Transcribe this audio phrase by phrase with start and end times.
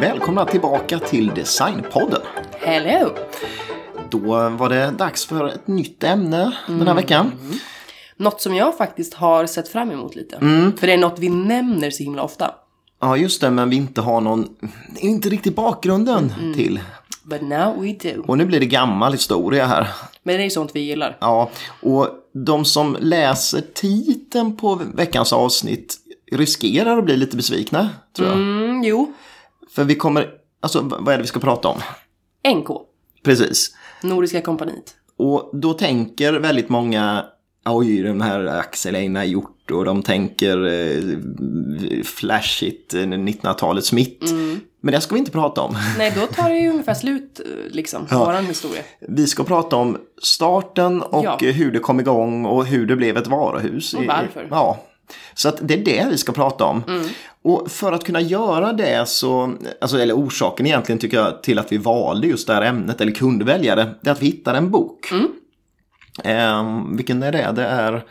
[0.00, 2.20] Välkomna tillbaka till Designpodden.
[2.60, 3.10] Hello!
[4.10, 7.32] Då var det dags för ett nytt ämne den här veckan.
[8.16, 10.38] Något som jag faktiskt har sett fram emot lite.
[10.78, 12.54] För det är något vi nämner så himla ofta.
[13.00, 14.48] Ja, just det, men vi inte har någon,
[14.96, 16.80] inte riktigt bakgrunden till.
[17.24, 18.22] But now we do.
[18.26, 19.88] Och nu blir det gammal historia här.
[20.22, 21.16] Men det är sånt vi gillar.
[21.20, 21.50] Ja,
[21.82, 25.96] och de som läser titeln på veckans avsnitt
[26.32, 28.36] riskerar att bli lite besvikna, tror jag.
[28.36, 29.12] Mm, jo.
[29.70, 31.78] För vi kommer, alltså vad är det vi ska prata om?
[32.56, 32.68] NK.
[33.24, 33.76] Precis.
[34.02, 34.94] Nordiska kompaniet.
[35.16, 37.24] Och då tänker väldigt många,
[37.64, 44.22] oj den här Axel Einar gjort och de tänker eh, flashigt, eh, 1900-talets mitt.
[44.80, 45.76] Men det ska vi inte prata om.
[45.98, 48.82] Nej, då tar det ju ungefär slut, eh, liksom, våran historia.
[49.08, 51.38] Vi ska prata om starten och Ja.
[51.42, 53.94] eh, hur det kom igång och hur det blev ett varuhus.
[53.94, 54.46] Och varför.
[54.50, 54.82] Ja.
[55.34, 56.82] Så att det är det vi ska prata om.
[56.88, 57.04] Mm.
[57.42, 61.72] Och för att kunna göra det så, alltså, eller orsaken egentligen tycker jag till att
[61.72, 64.58] vi valde just det här ämnet, eller kunde välja det, det är att vi hittade
[64.58, 65.08] en bok.
[65.12, 65.28] Mm.
[66.24, 67.52] Ehm, vilken är det?
[67.56, 68.04] Det är,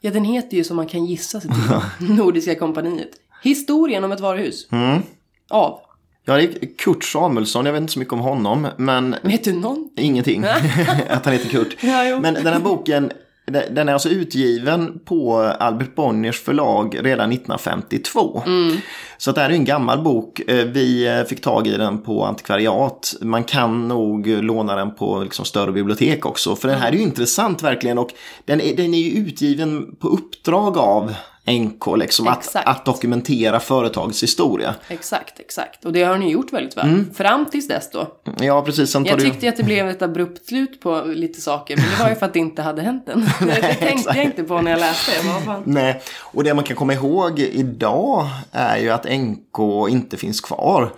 [0.00, 2.08] Ja, den heter ju som man kan gissa sig till.
[2.16, 3.10] Nordiska kompaniet.
[3.42, 4.68] Historien om ett varuhus.
[4.72, 5.02] Mm.
[5.50, 5.80] Av.
[6.24, 9.52] ja, det är Kurt Samuelsson, jag vet inte så mycket om honom, men Vet du
[9.52, 9.90] någon?
[9.96, 10.44] Ingenting,
[11.08, 11.76] att han heter Kurt.
[11.82, 12.20] Ja.
[12.20, 13.12] Men den här boken,
[13.50, 18.42] den är alltså utgiven på Albert Bonniers förlag redan 1952.
[18.46, 18.76] Mm.
[19.18, 20.40] Så det här är en gammal bok.
[20.40, 23.14] Eh, Vi eh, fick tag i den på antikvariat.
[23.20, 26.56] Man kan nog låna den på liksom större bibliotek också.
[26.56, 28.10] För den här är ju intressant verkligen och
[28.44, 31.14] den är, den är ju utgiven på uppdrag av
[31.46, 34.74] NK, liksom, att, att dokumentera företagets historia.
[34.88, 35.84] Exakt, exakt.
[35.84, 36.88] Och det har ni gjort väldigt väl.
[36.88, 37.14] Mm.
[37.14, 38.06] Fram tills dess då.
[38.40, 38.90] Ja, precis.
[38.90, 39.24] Sen tar Jag du...
[39.24, 42.26] tyckte att det blev ett abrupt slut på lite saker, men det var ju för
[42.26, 43.20] att det inte hade hänt än.
[43.40, 45.12] det tänkte jag inte på när jag läste.
[45.26, 45.62] Jag bara.
[45.64, 50.92] Nej, och det man kan komma ihåg idag är ju att NK inte finns kvar.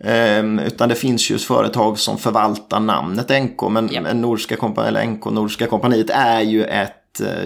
[0.00, 3.62] Ehm, utan det finns ju ett företag som förvaltar namnet NK.
[3.70, 6.92] Men, men Nordiska kompa- eller NK Nordiska kompaniet är ju ett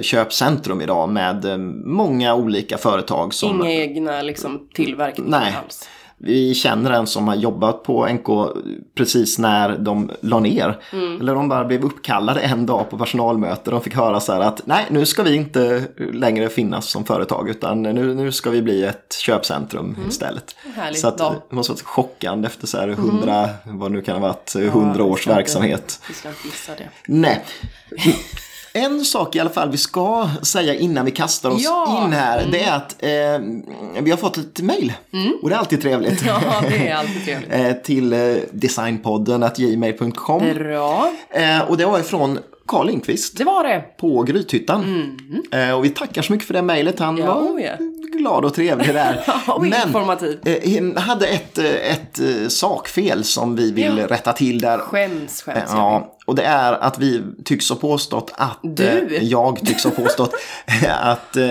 [0.03, 3.35] köpcentrum idag med eh, många olika företag.
[3.35, 5.57] Som, Inga egna liksom, tillverkningar Nej.
[5.65, 5.89] alls.
[6.23, 8.27] Vi känner en som har jobbat på NK
[8.95, 10.79] precis när de la ner.
[10.93, 11.21] Mm.
[11.21, 13.71] Eller de bara blev uppkallade en dag på personalmöte.
[13.71, 15.83] De fick höra så här att nej, nu ska vi inte
[16.13, 20.57] längre finnas som företag utan nu, nu ska vi bli ett köpcentrum istället.
[20.65, 20.77] Mm.
[20.77, 21.31] Härlig så att, dag.
[21.31, 21.43] Mm.
[21.51, 25.05] det måste varit chockande efter så här hundra, vad nu kan ha varit, hundra Ja,
[25.05, 26.01] vi års ska inte- verksamhet.
[26.09, 26.89] Vi ska inte gissa det.
[27.07, 27.45] Nej.
[28.73, 32.03] En sak i alla fall vi ska säga innan vi kastar oss Ja.
[32.07, 34.93] in här, det är att eh, vi har fått ett mejl.
[35.43, 36.23] Och det är alltid trevligt.
[36.27, 37.51] Ja, det är alltid trevligt.
[37.53, 38.19] Eh, till eh,
[38.53, 40.55] designpodden at gmail.com.
[40.55, 41.13] Bra.
[41.31, 42.39] Eh, och det var ifrån
[42.71, 43.85] Carl Lindqvist Det var det.
[44.01, 45.17] på Grythyttan.
[45.53, 46.99] Eh, och vi tackar så mycket för det mejlet.
[46.99, 47.73] Han Ja, var oh ja.
[48.19, 49.21] glad och trevlig där.
[49.49, 50.39] Och informativ.
[50.45, 54.07] eh, hade ett, eh, ett eh, sakfel som vi vill Ja.
[54.07, 54.79] rätta till där.
[54.79, 55.59] Skäms, skäms.
[55.69, 55.77] jag.
[55.79, 58.59] Ja, och det är att vi tycks ha påstått att...
[58.63, 59.17] Du?
[59.17, 60.35] eh, Jag tycks ha påstått
[61.01, 61.43] att eh,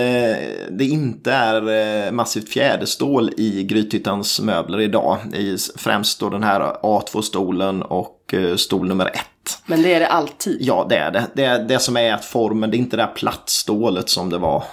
[0.70, 1.68] det inte är
[2.06, 5.18] eh, massivt fjäderstål i Grythyttans möbler idag.
[5.34, 8.19] I främst då den här A2-stolen och eh,
[8.56, 9.58] stol nummer ett.
[9.66, 10.56] Men det är det alltid.
[10.60, 11.26] Ja, det är det.
[11.34, 14.38] Det är det som är att formen, det är inte det här plattstålet som det
[14.38, 14.64] var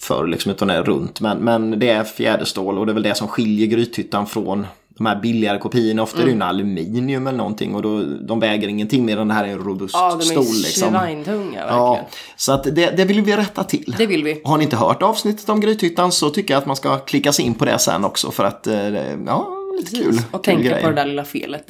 [0.00, 1.20] förr, liksom, utan det är runt.
[1.20, 5.06] Men, men det är fjäderstål och det är väl det som skiljer Grythyttan från de
[5.06, 6.02] här billigare kopiorna.
[6.02, 9.28] Ofta är det ju en aluminium eller någonting och då, de väger ingenting mer än
[9.28, 10.44] det här är en robust Ja, de stol.
[10.44, 10.92] Liksom.
[10.92, 11.54] verkligen.
[11.54, 13.94] Ja, så att det, det vill vi rätta till.
[13.98, 14.42] Det vill vi.
[14.44, 17.44] Har ni inte hört avsnittet om Grythyttan så tycker jag att man ska klicka sig
[17.44, 18.88] in på det sen också för att, eh,
[19.26, 20.18] ja, lite kul.
[20.30, 20.82] Och kul tänka grejer.
[20.82, 21.64] på det där lilla felet.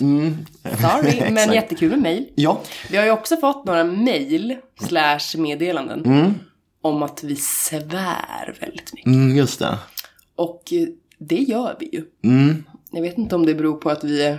[0.80, 2.26] Sorry, men jättekul med mail.
[2.34, 6.34] Ja, Vi har ju också fått några mail slash meddelanden Mm.
[6.82, 9.06] om att vi svär väldigt mycket.
[9.06, 9.78] mm, just det.
[10.36, 10.86] Och eh,
[11.18, 12.04] det gör vi ju.
[12.24, 12.64] Mm.
[12.92, 14.38] Jag vet inte om det beror på att vi är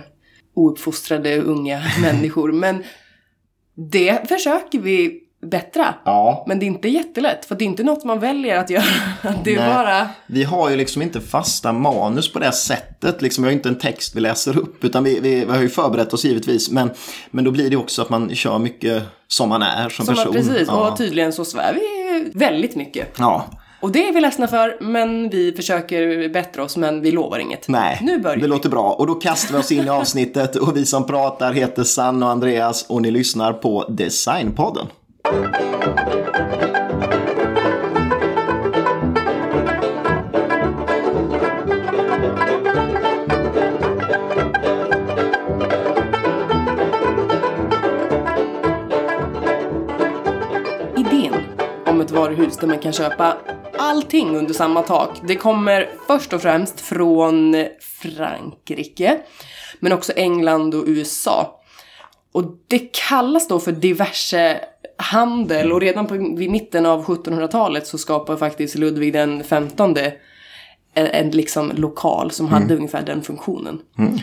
[0.54, 2.82] ouppfostrade unga människor, men
[3.74, 5.94] det försöker vi bättra.
[6.04, 6.44] Ja.
[6.48, 8.82] Men det är inte jättelätt, för det är inte något man väljer att göra.
[9.44, 9.74] Det är Nej.
[9.74, 10.08] bara...
[10.26, 13.22] Vi har ju liksom inte fasta manus på det sättet.
[13.22, 14.84] Liksom, vi har inte en text vi läser upp.
[14.84, 16.70] Utan vi, vi, vi har ju förberett oss givetvis.
[16.70, 16.90] Men,
[17.30, 20.32] men då blir det också att man kör mycket som man är som, Som person.
[20.32, 20.90] precis, ja.
[20.90, 23.08] och tydligen så svär vi väldigt mycket.
[23.18, 23.44] ja.
[23.80, 27.68] Och det är vi ledsna för, men vi försöker bättra oss, men vi lovar inget.
[27.68, 28.48] Nej, Nu börjar det vi.
[28.48, 28.90] låter bra.
[28.92, 30.56] Och då kastar vi oss in i avsnittet.
[30.56, 32.86] Och vi som pratar heter Sanna och Andreas.
[32.88, 34.86] Och ni lyssnar på Designpodden.
[35.24, 35.36] Idén
[51.86, 53.36] om ett varuhus där man kan köpa
[53.78, 55.20] allting under samma tak.
[55.22, 57.66] Det kommer först och främst från
[58.02, 59.18] Frankrike,
[59.80, 61.60] men också England och USA.
[62.32, 62.78] Och det
[63.08, 64.60] kallas då för diverse
[64.96, 69.96] handel och redan på, vid mitten av 1700-talet så skapar faktiskt Ludvig den 15
[70.94, 73.80] en, en liksom lokal som hade ungefär den funktionen.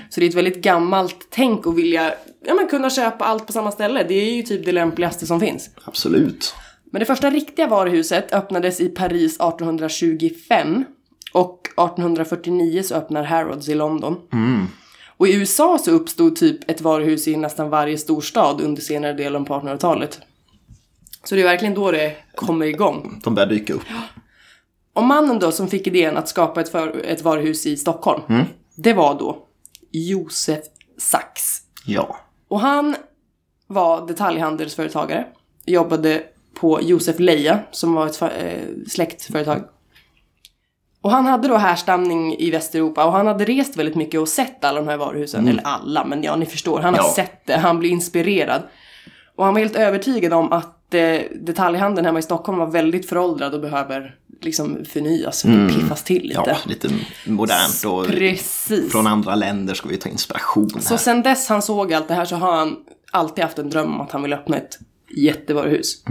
[0.10, 2.14] Så det är ett väldigt gammalt tänk att vilja
[2.46, 4.06] ja, men kunna köpa allt på samma ställe.
[4.08, 5.70] Det är ju typ det lämpligaste som finns.
[5.86, 6.56] Absolut.
[6.92, 10.86] Men det första riktiga varuhuset öppnades i Paris 1825
[11.34, 14.18] och 1849 så öppnar Harrods i London.
[15.18, 19.46] Och i USA så uppstod typ ett varuhus i nästan varje storstad under senare delen
[19.46, 20.20] på 1800-talet.
[21.24, 23.22] Så det är verkligen då det kommer igång.
[23.24, 23.82] De börjar dyka upp.
[24.94, 28.22] Och mannen då som fick idén att skapa ett, för, ett varuhus i Stockholm,
[28.76, 29.48] det var då
[29.92, 30.60] Josef
[30.98, 31.62] Sachs.
[31.86, 32.18] Ja.
[32.48, 32.96] Och han
[33.68, 35.26] var detaljhandelsföretagare,
[35.66, 36.24] jobbade
[36.60, 38.30] på Josef Leia som var ett eh,
[38.88, 39.62] släktföretag.
[41.02, 44.64] Och han hade då härstamning i Västeuropa och han hade rest väldigt mycket och sett
[44.66, 45.48] alla de här varuhusen.
[45.48, 46.80] Eller alla, men ja, ni förstår.
[46.80, 47.14] Han har Ja.
[47.16, 48.62] sett det, han blir inspirerad.
[49.36, 53.54] Och han var helt övertygad om att eh, detaljhandeln hemma i Stockholm var väldigt föråldrad
[53.54, 56.42] och behöver liksom förnyas, piffas till lite.
[56.48, 56.90] ja, lite
[57.28, 58.92] modernt och Precis.
[58.92, 60.98] från andra länder ska vi ta inspiration Så här.
[60.98, 62.78] sen dess han såg allt det här så har han
[63.12, 64.80] alltid haft en dröm om att han vill öppna ett
[65.18, 66.04] jättevaruhus.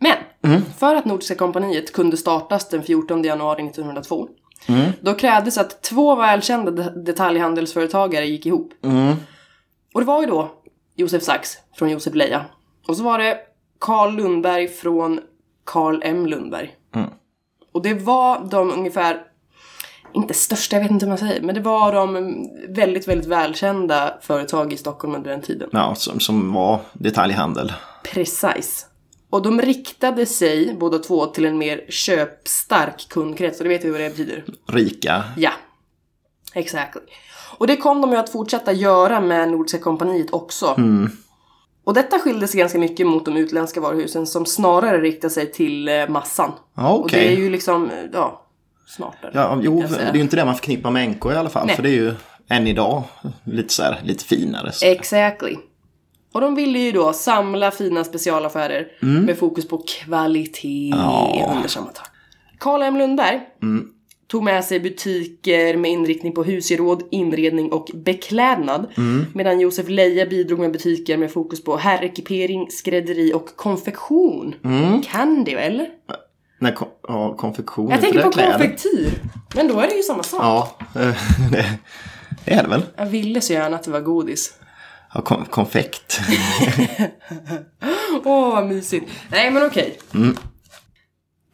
[0.00, 4.28] Men, för att Nordiska kompaniet kunde startas den 14 januari 1902
[5.00, 8.72] då krävdes att två välkända de- detaljhandelsföretagare gick ihop.
[9.94, 10.52] Och det var ju då
[10.96, 12.44] Josef Sachs från Josef Leia.
[12.88, 13.36] Och så var det
[13.80, 15.20] Carl Lundberg från
[15.64, 16.74] Carl M Lundberg.
[17.72, 19.22] Och det var de ungefär
[20.14, 22.34] inte största, jag vet inte hur man säger, men det var de
[22.68, 25.68] väldigt, väldigt välkända företag i Stockholm under den tiden.
[25.72, 27.72] Ja, som, som var detaljhandel.
[28.12, 28.86] Precis.
[29.30, 33.90] Och de riktade sig båda två till en mer köpstark kundkrets, och det vet vi
[33.90, 34.44] vad det betyder.
[34.66, 35.24] Rika.
[35.36, 35.52] Ja.
[36.54, 37.02] Exactly.
[37.58, 40.74] Och det kom de ju att fortsätta göra med Nordiska kompaniet också.
[41.88, 45.88] Och detta skilde sig ganska mycket mot de utländska varuhusen som snarare riktade sig till
[45.88, 46.52] eh, massan.
[46.76, 48.46] Ja, Och det är ju liksom, eh, ja,
[48.86, 49.30] smartare.
[49.34, 51.66] Ja, jo, det är ju inte det man förknippar med NK i alla fall.
[51.66, 51.76] Nej.
[51.76, 52.14] För det är ju
[52.48, 53.02] än idag
[53.44, 54.72] lite så här, lite finare.
[54.72, 54.86] Så.
[54.86, 55.56] Exactly.
[56.32, 61.52] Och de ville ju då samla fina specialaffärer med fokus på kvalitet Ja.
[61.56, 62.06] under samma tak.
[62.58, 63.40] Carl M Lundberg
[64.28, 68.86] tog med sig butiker med inriktning på husgeråd, inredning och beklädnad.
[69.34, 74.54] Medan Josef Leia bidrog med butiker med fokus på herrekipering, skrädderi och konfektion.
[75.12, 75.88] Kan det eller?
[76.60, 77.90] Nej, kon- ja, konfektion.
[77.90, 78.52] Jag tänker på kläder?
[78.52, 79.10] konfektyr.
[79.54, 80.40] Men då är det ju samma sak.
[80.42, 81.16] Ja, eh,
[81.52, 81.66] det,
[82.54, 82.82] är det väl.
[82.96, 84.54] Jag ville så gärna att det var godis.
[85.14, 86.20] Ja, kon, konfekt.
[88.24, 89.10] Åh, vad mysigt.
[89.30, 89.98] Nej, men okej.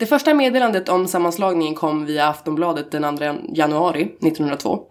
[0.04, 3.24] Det första meddelandet om sammanslagningen kom via Aftonbladet den 2
[3.54, 4.86] januari 1902.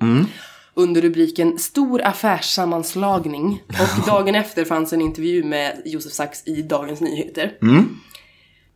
[0.74, 3.62] Under rubriken Stor affärssammanslagning.
[3.68, 7.58] Och dagen efter fanns en intervju med Josef Sachs i Dagens Nyheter.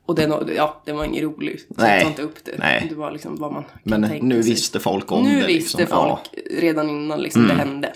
[0.05, 1.59] Och den, ja, den var ingen rolig.
[1.59, 1.99] Så Nej.
[2.01, 2.55] jag inte upp det.
[2.59, 2.85] Nej.
[2.89, 4.51] Det var liksom vad man kan Men tänka nu sig.
[4.51, 5.47] visste folk om Nu det.
[5.47, 5.97] visste liksom.
[5.97, 7.93] folk redan innan liksom det hände.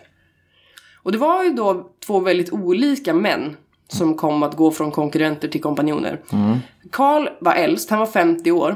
[0.95, 3.55] Och det var ju då två väldigt olika män
[3.91, 6.19] som kom att gå från konkurrenter till kompanjoner.
[6.91, 8.75] Karl var äldst, han var 50 år,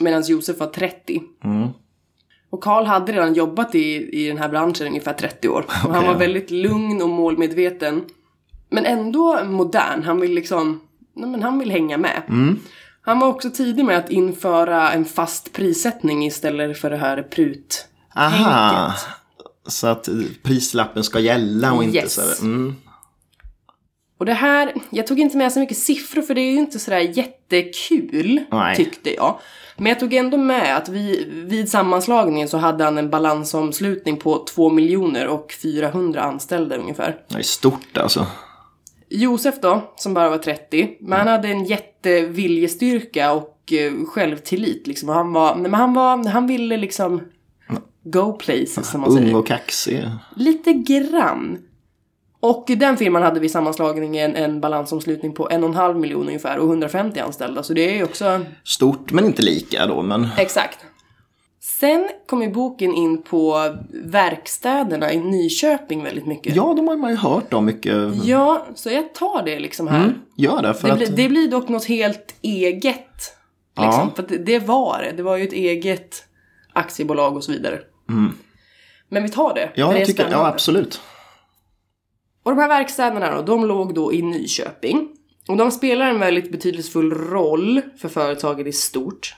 [0.00, 1.22] medan Josef var 30.
[2.50, 5.64] Och Karl hade redan jobbat i, i den här branschen ungefär 30 år.
[5.84, 8.04] Och han var väldigt lugn och målmedveten.
[8.70, 10.02] Men ändå modern.
[10.02, 10.80] Han vill liksom,
[11.14, 12.22] nej men han vill hänga med.
[13.00, 17.88] Han var också tidig med att införa en fast prissättning istället för det här prut
[18.16, 18.94] Aha.
[19.66, 20.08] Så att
[20.42, 22.14] prislappen ska gälla och inte Yes.
[22.14, 22.76] så här, mm.
[24.18, 26.78] Och det här, jag tog inte med så mycket siffror för det är ju inte
[26.78, 28.76] sådär jättekul, Nej.
[28.76, 29.38] tyckte jag.
[29.76, 34.44] Men jag tog ändå med att vi, vid sammanslagningen så hade han en balansomslutning på
[34.44, 37.16] 2 miljoner och 400 anställda ungefär.
[37.28, 38.26] Det är stort alltså.
[39.08, 45.08] Josef då, som bara var 30, men han hade en jätteviljestyrka och eh, självtillit liksom.
[45.08, 47.20] Han var, men han var, han ville liksom
[48.04, 49.28] go places som man säger.
[49.28, 50.10] Ung och kaxig.
[50.36, 51.58] Lite grann.
[52.40, 56.58] Och den firman hade vid sammanslagningen en balansomslutning på en och en halv miljon ungefär
[56.58, 57.62] och 150 anställda.
[57.62, 58.40] Så det är ju också...
[58.64, 60.02] Stort men inte lika då.
[60.02, 60.78] Men Exakt.
[61.80, 63.74] Sen kom ju boken in på
[64.04, 66.56] verkstäderna i Nyköping väldigt mycket.
[66.56, 68.24] ja, de har man ju hört om mycket.
[68.24, 70.14] Ja, så jag tar det liksom här.
[70.36, 70.98] Gör det för Det, att...
[70.98, 72.98] blir, det blir dock något helt eget.
[73.78, 74.08] Liksom.
[74.08, 74.10] Ja.
[74.16, 75.16] För det, det var det.
[75.16, 76.24] Det var ju ett eget
[76.72, 77.78] aktiebolag och så vidare.
[79.08, 79.62] Men vi tar det.
[79.62, 79.72] Mm.
[79.74, 81.00] ja, för det jag tycker, ja absolut.
[82.46, 85.08] Och de här verkstäderna då, de låg då i Nyköping.
[85.48, 89.34] Och de spelar en väldigt betydelsefull roll för företaget i stort.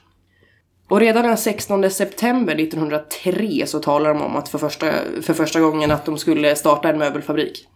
[0.89, 4.87] Och redan den 16 september 1903 så talar de om att för första,
[5.23, 7.69] för första gången att de skulle starta en möbelfabrik.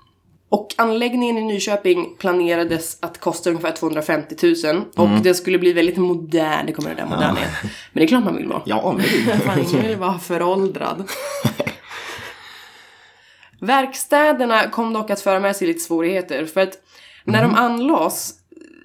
[0.49, 5.97] Och anläggningen i Nyköping planerades att kosta ungefär 250 000 och det skulle bli väldigt
[5.97, 7.51] modern, det kommer det där modern igen.
[7.63, 7.71] Men
[8.01, 8.63] det är klart man vill vara.
[8.65, 9.05] Ja, men
[9.41, 11.09] Fan, ingen vill vara föråldrad.
[13.63, 16.79] Verkstäderna kom dock att föra med sig lite svårigheter för att
[17.25, 18.35] när de anlades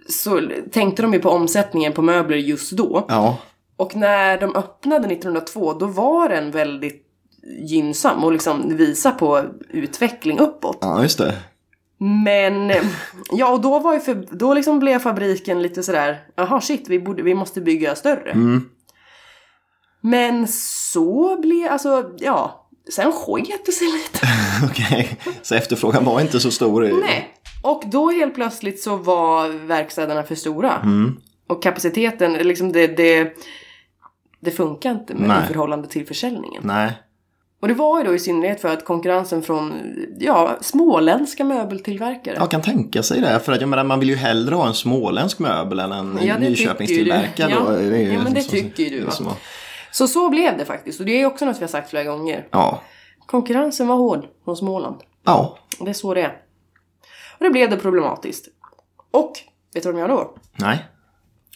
[0.10, 0.42] så
[0.72, 3.06] tänkte de ju på omsättningen på möbler just då.
[3.08, 3.38] Ja,
[3.78, 7.04] Och när de öppnade 1902 då var den väldigt
[7.60, 10.78] gynnsam och liksom visa på utveckling uppåt.
[10.82, 11.36] ja just det.
[12.00, 12.72] Men
[13.32, 17.00] ja, och då var ju för, då liksom blev fabriken lite sådär, jaha shit, vi,
[17.00, 18.36] borde, vi måste bygga större.
[20.02, 20.48] Men
[20.92, 24.28] så blev, alltså ja, sen sket det sig lite.
[24.72, 26.82] Okej, så efterfrågan var inte så stor.
[26.82, 27.34] Nej.
[27.62, 30.82] Och då helt plötsligt så var verkstäderna för stora.
[31.48, 33.34] Och kapaciteten, liksom det, det,
[34.40, 35.44] det funkar inte med Nej.
[35.44, 36.62] i förhållande till försäljningen.
[36.66, 36.92] Nej.
[37.62, 39.74] Och det var ju då i synnerhet för att konkurrensen från,
[40.20, 42.36] ja, småländska möbeltillverkare.
[42.40, 44.74] Jag kan tänka sig det, för att jag menar, man vill ju hellre ha en
[44.74, 47.50] småländsk möbel än en Ja, Nyköpingstillverkad.
[47.50, 49.06] ju Ja, men det tycker ju du,
[49.98, 51.00] Så så blev det faktiskt.
[51.00, 52.48] Och det är också något vi har sagt flera gånger.
[52.52, 52.82] Ja.
[53.26, 54.96] Konkurrensen var hård från Småland.
[55.24, 55.58] Ja.
[55.80, 56.42] Och det är så det är.
[57.38, 58.48] Och då blev det problematiskt.
[59.12, 59.32] Och,
[59.74, 60.36] vet du vad de gör då?
[60.56, 60.86] Nej.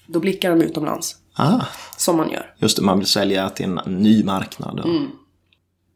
[0.07, 1.15] Då blickar de utomlands.
[1.35, 1.61] Ah,
[1.97, 2.53] Som man gör.
[2.57, 4.77] just det, man vill sälja till en ny marknad.
[4.77, 4.83] då.
[4.83, 5.07] Mm.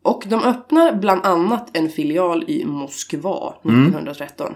[0.03, 4.55] Och de öppnar bland annat en filial i Moskva 1913.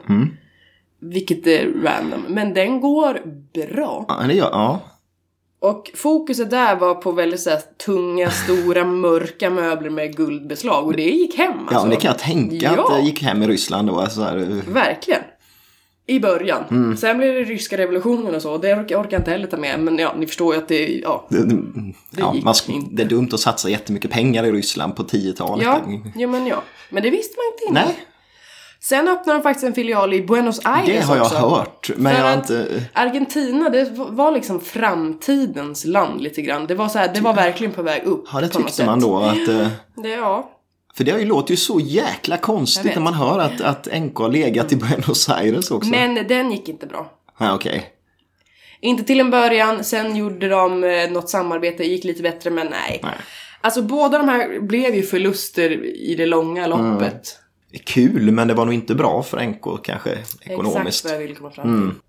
[0.99, 2.25] Vilket är random.
[2.27, 3.21] Men den går
[3.53, 4.05] bra.
[4.07, 4.79] Ja, det gör, ja.
[5.61, 10.85] Och fokuset där var på väldigt så här, tunga, stora, mörka möbler med guldbeslag.
[10.85, 11.75] Och det gick hem alltså.
[11.75, 12.83] Ja, det kan jag tänka Ja.
[12.83, 14.05] att det gick hem i Ryssland då.
[14.09, 15.21] Så här, eh, Verkligen.
[16.05, 16.63] I början.
[16.71, 16.97] Mm.
[16.97, 18.57] Sen blev det ryska revolutionen och så.
[18.57, 19.79] Det orkar jag inte heller ta med.
[19.79, 21.27] Men ja, ni förstår ju att det, ja.
[21.29, 21.63] det, det,
[22.17, 22.95] ja, gick man, inte.
[22.95, 25.65] det är dumt att satsa jättemycket pengar i Ryssland på 10-talet.
[25.65, 25.81] Ja,
[26.15, 26.63] jo men ja.
[26.89, 27.93] Men det visste man inte innan.
[27.95, 28.05] Nej,
[28.81, 31.37] Sen öppnade de faktiskt en filial i Buenos Aires det har jag också.
[31.37, 31.89] hört.
[31.95, 32.83] Men För jag har inte...
[32.93, 36.67] Argentina, det var liksom framtidens land lite grann.
[36.67, 38.25] Det var så här, det var verkligen på väg upp.
[38.33, 39.47] Ja, det tyckte man då att...
[39.47, 39.67] eh,
[40.03, 40.51] Det, ja.
[40.93, 44.71] För det låter ju så jäkla konstigt när man hör att, att NK har legat
[44.71, 45.89] i Buenos Aires också.
[45.89, 47.11] Men den gick inte bra.
[47.39, 47.83] Ja, okej.
[48.81, 52.99] Inte till en början, sen gjorde de eh, något samarbete, gick lite bättre men nej.
[53.03, 53.13] Nej.
[53.61, 56.97] Alltså båda de här blev ju förluster i det långa Mm.
[57.85, 60.87] Kul, men det var nog inte bra för NK kanske ekonomiskt.
[60.87, 61.99] Exakt vad jag ville komma fram till.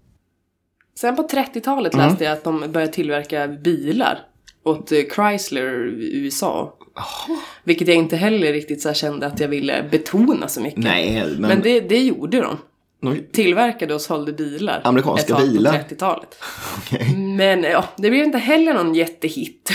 [1.01, 2.09] Sen på 30-talet Mm.
[2.09, 4.19] läste jag att de började tillverka bilar
[4.65, 6.77] åt eh, Chrysler i USA.
[7.65, 10.85] Vilket jag inte heller riktigt så kände att jag ville betona så mycket.
[10.85, 11.41] Nej, men...
[11.41, 12.59] Men det, det gjorde de.
[13.03, 14.81] Nå- Tillverkade och sålde bilar.
[14.85, 15.73] Amerikanska ett bilar?
[15.73, 16.37] På 30-talet.
[16.79, 17.17] Okej.
[17.17, 19.71] Men ja, det blev inte heller någon jättehit.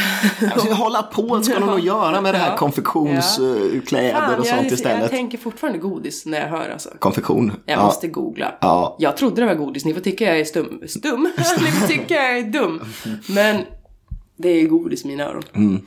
[0.54, 2.58] Alltså, hålla på ska de nog göra med det här Ja.
[2.58, 5.02] konfektionskläder Fan, och sånt jag, istället.
[5.02, 6.90] jag tänker fortfarande godis när jag hör alltså.
[7.00, 7.52] Konfektion.
[7.66, 7.86] Jag ja.
[7.86, 8.54] måste googla.
[8.62, 8.96] Ja.
[9.00, 10.82] Jag trodde det var godis, ni får tycka jag är stum.
[10.88, 11.22] Stum?
[11.60, 12.82] ni får tycka jag är dum.
[13.30, 13.62] Men
[14.38, 15.44] det är godis i mina öron.
[15.56, 15.82] Mm.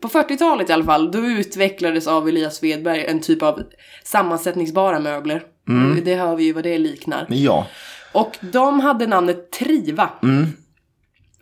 [0.00, 3.62] På 40-talet i alla fall, då utvecklades av Elias Svedberg en typ av
[4.04, 5.42] sammansättningsbara möbler.
[5.68, 6.04] Mm.
[6.04, 7.26] Det hör vi ju vad det liknar.
[7.28, 7.66] Ja.
[8.12, 10.10] Och de hade namnet Triva.
[10.22, 10.46] Mm.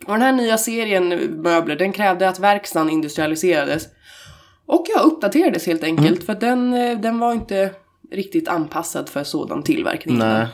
[0.05, 1.09] Och den här nya serien
[1.41, 3.83] möbler, den krävde att verkstaden industrialiserades.
[4.65, 6.21] Och jag uppdaterades helt enkelt, Mm.
[6.25, 7.71] för att den, eh, den var inte
[8.11, 10.17] riktigt anpassad för sådan tillverkning.
[10.17, 10.47] Nej.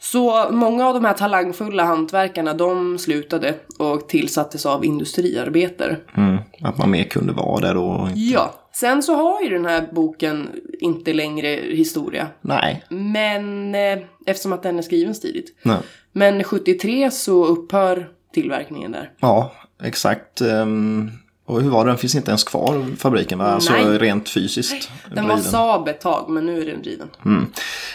[0.00, 5.96] Så många av de här talangfulla hantverkarna, de slutade och tillsattes av industriarbetare.
[6.16, 6.38] Mm.
[6.62, 8.08] Att man mer kunde vara där och...
[8.14, 12.28] Ja, sen så har ju den här boken inte längre historia.
[12.40, 12.84] Nej.
[12.88, 15.56] Men eh, eftersom att den är skriven tidigt.
[15.62, 15.78] Nej.
[16.12, 19.10] Men 73 så upphör tillverkningen där.
[19.20, 19.52] Ja,
[19.82, 20.40] exakt.
[20.40, 21.10] Ehm,
[21.46, 21.90] Och hur var det?
[21.90, 23.44] Den finns inte ens kvar, fabriken va?
[23.46, 23.98] Alltså Nej.
[23.98, 24.90] rent fysiskt.
[25.14, 25.52] Den var driven.
[25.52, 27.08] Saab ett tag, men nu är den riven.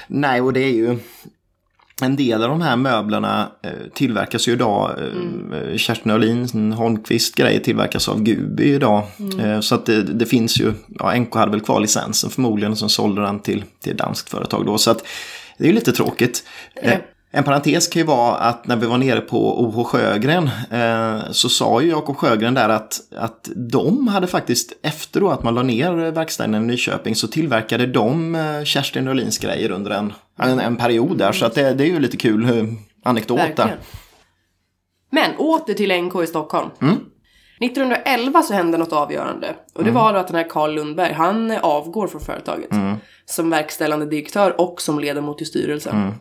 [0.07, 0.97] Nej, och det är ju...
[2.01, 4.91] En del av de här möblerna eh, tillverkas ju idag.
[4.97, 5.05] Eh,
[5.49, 5.77] Mm.
[5.77, 9.03] Kerstin Öhlin, Holmqvist grejer tillverkas av Gubi idag.
[9.19, 9.39] Mm.
[9.39, 12.75] Eh, så att det, det finns ju, ja NK hade väl kvar licensen förmodligen.
[12.75, 14.77] Som sålde den till, till ett danskt företag då.
[14.77, 15.03] Så att
[15.57, 16.43] det är ju lite tråkigt.
[16.75, 16.97] Eh,
[17.31, 21.49] en parentes kan ju vara att när vi var nere på OH Sjögren eh, så
[21.49, 25.63] sa ju Jakob Sjögren där att, att de hade faktiskt efter då att man la
[25.63, 30.75] ner verkstaden i Nyköping så tillverkade de eh, Kerstin Öhlins grejer under en, en, en
[30.75, 31.31] period där.
[31.31, 32.65] Så att det, det är ju lite kul eh,
[33.03, 33.77] anekdot där.
[35.11, 36.69] Men åter till NK i Stockholm.
[37.61, 39.55] 1911 så hände något avgörande.
[39.73, 42.69] Och det var då att den här Carl Lundberg, han avgår från företaget.
[43.25, 46.13] Som verkställande direktör och som ledamot i styrelsen.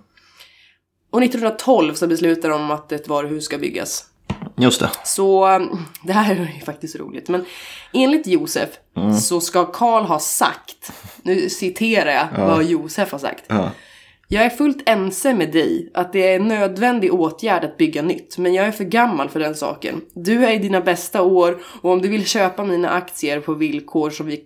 [1.10, 4.04] Och 1912 så beslutar de att ett varuhus ska byggas.
[4.56, 4.90] Just det.
[5.04, 7.28] Så um, det här är faktiskt roligt.
[7.28, 7.44] Men
[7.92, 8.68] enligt Josef
[9.22, 13.44] så ska Karl ha sagt, nu citerar jag vad Josef har sagt.
[13.48, 13.70] Ja.
[14.30, 18.38] Jag är fullt ense med dig att det är en nödvändig åtgärd att bygga nytt,
[18.38, 20.00] men jag är för gammal för den saken.
[20.14, 24.10] Du är i dina bästa år och om du vill köpa mina aktier på villkor
[24.10, 24.44] som vi,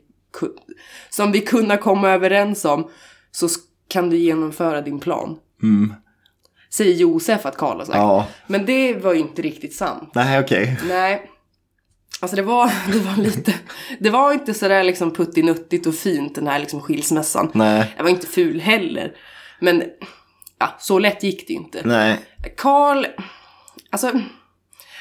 [1.11, 2.91] som vi kunna komma överens om
[3.31, 3.49] så
[3.89, 5.39] kan du genomföra din plan.
[6.75, 7.99] Säger Josef att Karl har sagt.
[7.99, 8.27] Ja.
[8.47, 10.11] Men det var ju inte riktigt sant.
[10.15, 10.79] Nej, okej.
[10.89, 11.31] Nej.
[12.21, 13.55] Alltså det var, det var lite,
[14.01, 17.51] det var inte sådär liksom puttinuttigt och fint den här liksom skilsmässan.
[17.55, 17.93] Nej.
[17.97, 19.17] Den var inte ful heller.
[19.61, 19.83] Men
[20.59, 21.83] ja, så lätt gick det inte.
[21.85, 22.19] Nej.
[22.57, 23.07] Karl,
[23.91, 24.13] alltså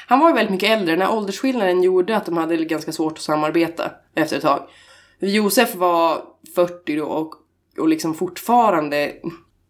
[0.06, 0.94] han var ju väldigt mycket äldre.
[0.94, 4.68] Den här åldersskillnaden gjorde att de hade ganska svårt att samarbeta efter ett tag.
[5.20, 6.22] Josef var
[6.54, 7.34] 40 då och,
[7.78, 9.12] och liksom fortfarande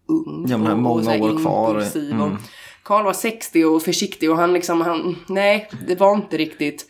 [0.09, 0.47] ung.
[0.49, 1.97] Ja, men och, många och så här år kvar.
[1.97, 2.37] Mm.
[2.83, 6.87] Karl var 60 och försiktig och han liksom, han, nej, det var inte riktigt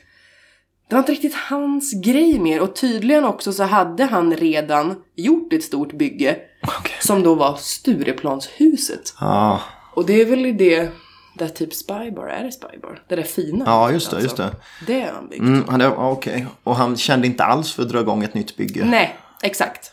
[0.92, 5.52] det var inte riktigt hans grej mer och tydligen också så hade han redan gjort
[5.52, 6.96] ett stort bygge Okej.
[7.00, 9.14] som då var Stureplanshuset.
[9.20, 9.60] Ja.
[9.94, 10.90] Och det är väl det
[11.38, 13.02] där typ Spybar, är det Spybar?
[13.08, 14.56] Det där fina ja, just det, just alltså.
[14.86, 14.92] det.
[14.92, 15.40] Det har han byggt.
[15.40, 16.46] Mm, okej.
[16.64, 18.84] Och han kände inte alls för att dra igång ett nytt bygge?
[18.84, 19.92] Nej, exakt.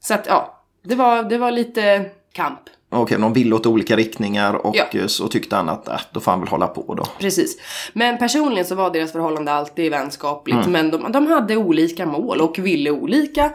[0.00, 2.58] Så att ja, det var, det var lite kamp.
[2.94, 4.84] Okej, de ville åt olika riktningar och Ja.
[5.00, 7.04] eh, så tyckte han att äh, då får han väl hålla på då.
[7.18, 7.56] Precis.
[7.92, 10.66] Men personligen så var deras förhållande alltid vänskapligt.
[10.68, 13.52] Men de, de hade olika mål och ville olika.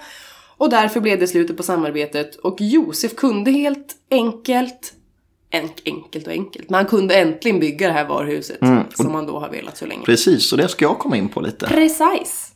[0.57, 2.35] Och därför blev det slutet på samarbetet.
[2.35, 4.93] Och Josef kunde helt enkelt,
[5.49, 8.57] en, enkelt och enkelt, men han kunde äntligen bygga det här varuhuset.
[8.95, 10.05] Som han då har velat så länge.
[10.05, 11.67] Precis, så det ska jag komma in på lite.
[11.67, 12.53] Precis.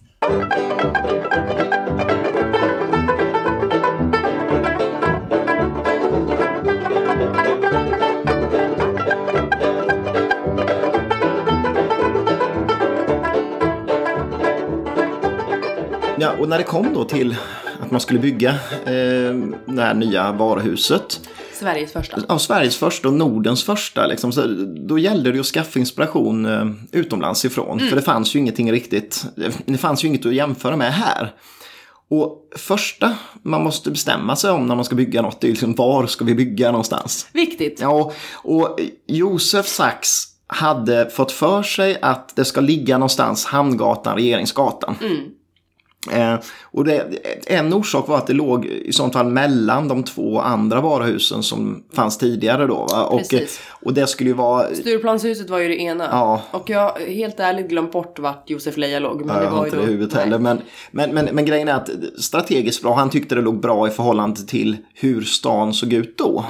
[16.22, 17.36] Ja, och när det kom då till
[17.80, 18.50] att man skulle bygga
[18.86, 21.30] eh, det här nya varuhuset.
[21.54, 22.18] Sveriges första.
[22.28, 24.08] Ja, Sveriges första och Nordens första.
[24.08, 24.42] Liksom, så
[24.88, 27.80] då gällde det att skaffa inspiration eh, utomlands ifrån.
[27.80, 29.26] För det fanns ju ingenting riktigt.
[29.66, 31.34] Det fanns ju inget att jämföra med här.
[32.10, 35.76] Och första man måste bestämma sig om när man ska bygga något, det är liksom
[35.76, 37.28] var ska vi bygga någonstans?
[37.34, 37.80] Viktigt.
[37.82, 44.96] Ja, och Josef Sachs hade fått för sig att det ska ligga någonstans Hamngatan, Regeringsgatan.
[46.10, 47.06] Eh, och det,
[47.48, 51.84] en orsak var att det låg i sånt fall mellan de två andra varuhusen som
[51.94, 52.88] fanns tidigare då.
[52.92, 53.04] Va?
[53.04, 53.60] Och, Precis.
[53.70, 54.76] och det skulle ju vara...
[54.76, 56.04] Stureplanshuset var ju det ena.
[56.12, 56.42] Ja.
[56.52, 59.26] Och jag har helt ärligt glömt bort vart Josef Leja låg.
[59.26, 59.82] Men Ja, det var ju inte då...
[59.82, 60.40] det i huvudet heller.
[60.40, 60.62] Men,
[60.92, 64.42] men, men, men grejen är att strategiskt bra, han tyckte det låg bra i förhållande
[64.48, 66.46] till hur stan såg ut då.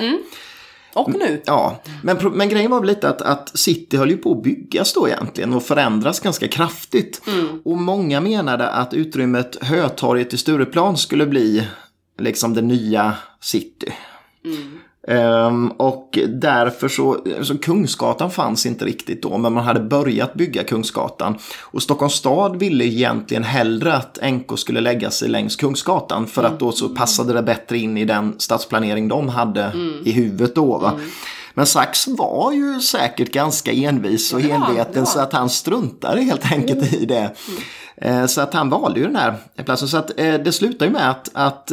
[0.93, 1.41] Och nu.
[1.45, 4.93] Ja, men, men grejen var väl lite att, att City höll ju på att byggas
[4.93, 7.21] då egentligen och förändras ganska kraftigt.
[7.63, 11.67] Och många menade att utrymmet Hötorget i Stureplan skulle bli
[12.19, 13.93] liksom det nya city.
[15.07, 20.63] Ehm, och därför så, så Kungsgatan fanns inte riktigt då, men man hade börjat bygga
[20.63, 21.37] Kungsgatan.
[21.61, 26.59] Och Stockholms stad ville egentligen hellre att NK skulle lägga sig längs Kungsgatan för att
[26.59, 29.71] då så passade det bättre in i den stadsplanering de hade
[30.05, 30.77] i huvudet då.
[30.77, 30.99] Va?
[31.53, 35.05] Men Sachs var ju säkert ganska envis och enveten ja.
[35.05, 37.35] så att han struntade helt enkelt i det.
[37.97, 39.35] Eh, Så att han valde ju den här
[39.65, 39.87] platsen.
[39.87, 41.71] Så att eh, det slutar ju med att, att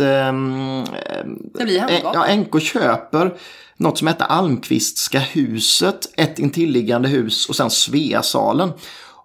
[1.59, 2.13] Hamngatan.
[2.15, 3.35] Ja, NK köper
[3.77, 8.73] något som heter Almqvistska huset, ett intilliggande hus och sen Sveasalen.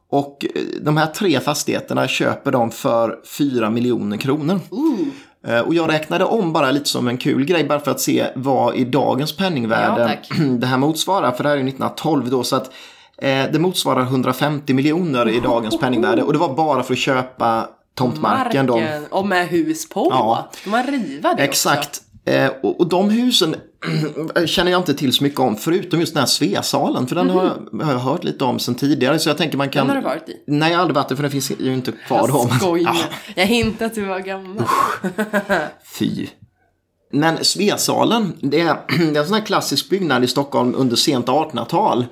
[0.10, 0.46] Och
[0.82, 4.56] de här tre fastigheterna köper de för 4 miljoner kronor.
[4.56, 5.08] Eh,
[5.66, 8.76] Och jag räknade om bara lite som en kul grej bara för att se vad
[8.76, 10.30] i dagens Ja, penningvärde tack.
[10.60, 11.32] det här motsvarar.
[11.32, 12.72] För det här är ju 1912 då så att
[13.18, 16.24] eh, det motsvarar 150 miljoner i dagens penningvärde.
[16.24, 18.66] Och det var bara för att köpa tomtmarken.
[18.66, 18.80] Då.
[18.80, 19.06] Marken.
[19.10, 20.08] Och med hus på.
[20.12, 20.50] Ja.
[20.52, 22.02] Ska man riva det Exakt.
[22.26, 23.56] Eh, och, och de husen
[24.46, 27.08] känner jag inte till så mycket om, förutom just den här Sveasalen.
[27.08, 29.20] För den har, jag, har jag hört lite om sen tidigare.
[29.20, 29.88] Så jag tänker man kan...
[29.88, 30.44] Den har du varit i?
[30.48, 32.48] Nej, jag har aldrig varit det, för den finns ju inte kvar då.
[32.50, 32.94] men- Skojar.
[32.96, 33.04] Ja,
[33.36, 34.64] Jag hintade att du var gammal.
[36.00, 36.28] fy.
[37.12, 38.78] Men Sveasalen, det är,
[39.12, 42.06] det är en sån här klassisk byggnad i Stockholm under sent 1800-tal.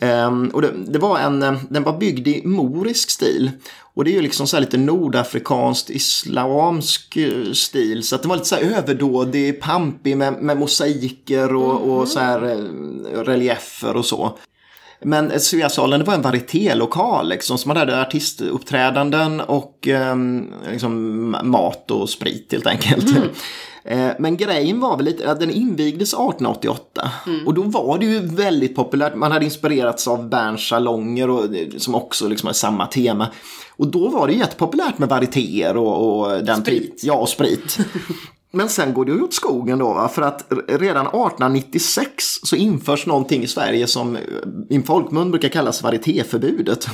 [0.00, 3.50] Ehm, och det, det var en, eh, den var byggd i morisk stil.
[3.94, 8.02] Och det är ju liksom så här lite nordafrikanskt islamsk eh, stil.
[8.02, 12.20] Så att den var lite så här överdådig, pampig med, med mosaiker och, och så
[12.20, 14.38] här eh, reliefer och så.
[15.02, 21.90] Men Sveasalen det var en varietélokal liksom, som man hade artistuppträdanden och ehm, liksom, mat
[21.90, 23.16] och sprit helt enkelt.
[23.16, 23.22] Eh,
[24.18, 27.10] men grejen var väl lite att den invigdes 1888
[27.46, 29.14] och då var det ju väldigt populärt.
[29.14, 33.28] Man hade inspirerats av Berns salonger och, eh, som också liksom har samma tema.
[33.76, 36.82] Och då var det jättepopulärt med varietéer och, och den Sprit.
[36.82, 37.78] typ- Ja, och sprit.
[38.52, 40.08] Men sen går det ju åt skogen då, va?
[40.08, 44.22] för att redan 1896 så införs någonting i Sverige som eh,
[44.70, 46.86] i folkmun brukar kallas varietéförbudet.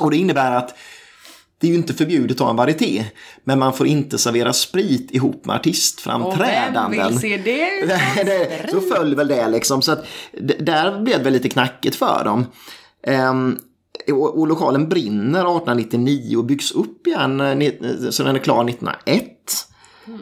[0.00, 0.74] Och det innebär att
[1.62, 3.04] det är ju inte förbjudet att ha en varieté,
[3.44, 7.08] men man får inte servera sprit ihop med Och vem artistframträdanden.
[7.08, 8.70] vill se det?
[8.70, 9.82] Så föll väl det liksom.
[9.82, 10.06] Så att
[10.58, 12.46] där blev det väl lite knackigt för dem.
[13.06, 13.58] Ehm,
[14.08, 17.72] och, och lokalen brinner 1899 och byggs upp igen eh,
[18.10, 19.22] så den är klar 1901.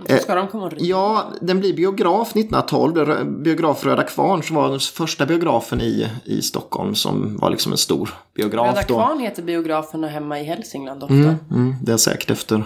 [0.08, 0.72] Så ska de komma och.
[0.78, 2.96] Ja, den blir biograf 1912.
[2.96, 7.72] Rö- Biograf Röda Kvarn som var den första biografen i, i Stockholm som var liksom
[7.72, 8.66] en stor biograf.
[8.66, 8.94] Röda då.
[8.94, 11.14] Kvarn heter biograferna hemma i Hälsingland ofta.
[11.14, 12.62] Mm, det är säkert efter,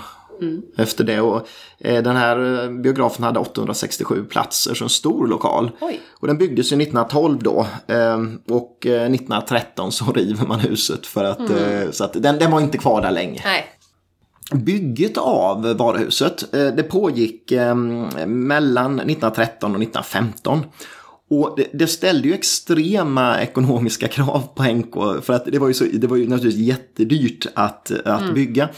[0.76, 1.20] efter det.
[1.20, 1.48] Och,
[1.78, 5.70] eh, den här eh, biografen hade 867 platser, så en stor lokal.
[5.80, 6.00] Oj.
[6.20, 7.66] Och den byggdes ju 1912 då.
[7.86, 12.50] Eh, och eh, 1913 så river man huset för att, eh, så att den, den
[12.50, 13.40] var inte kvar där länge.
[13.44, 13.64] Nej.
[14.52, 17.74] Bygget av varuhuset eh, det pågick eh,
[18.26, 20.64] mellan 1913 och 1915.
[21.30, 25.74] Och det, det ställde ju extrema ekonomiska krav på NK för att det var ju,
[25.74, 28.68] så, det var ju naturligtvis jättedyrt att, att bygga.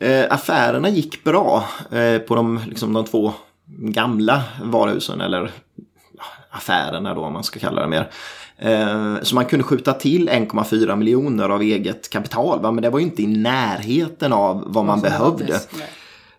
[0.00, 3.32] Eh, affärerna gick bra eh, på de, liksom, de två
[3.78, 5.50] gamla varuhusen eller
[6.50, 8.10] affärerna då om man ska kalla det mer.
[8.58, 12.60] Eh, Så man kunde skjuta till 1,4 miljoner av eget kapital.
[12.60, 12.72] Va?
[12.72, 15.44] Men det var ju inte i närheten av vad man behövde.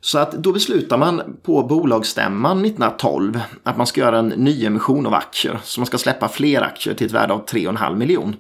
[0.02, 5.14] Så att då beslutar man på bolagsstämman 1912 att man ska göra en nyemission av
[5.14, 5.60] aktier.
[5.64, 8.36] Så man ska släppa fler aktier till ett värde av 3,5 miljon.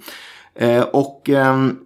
[0.56, 1.78] Eh, Och ehm,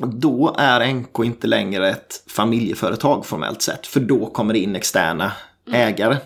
[0.00, 3.86] då är NK inte längre ett familjeföretag formellt sett.
[3.86, 5.32] För då kommer det in externa
[5.72, 6.16] ägare.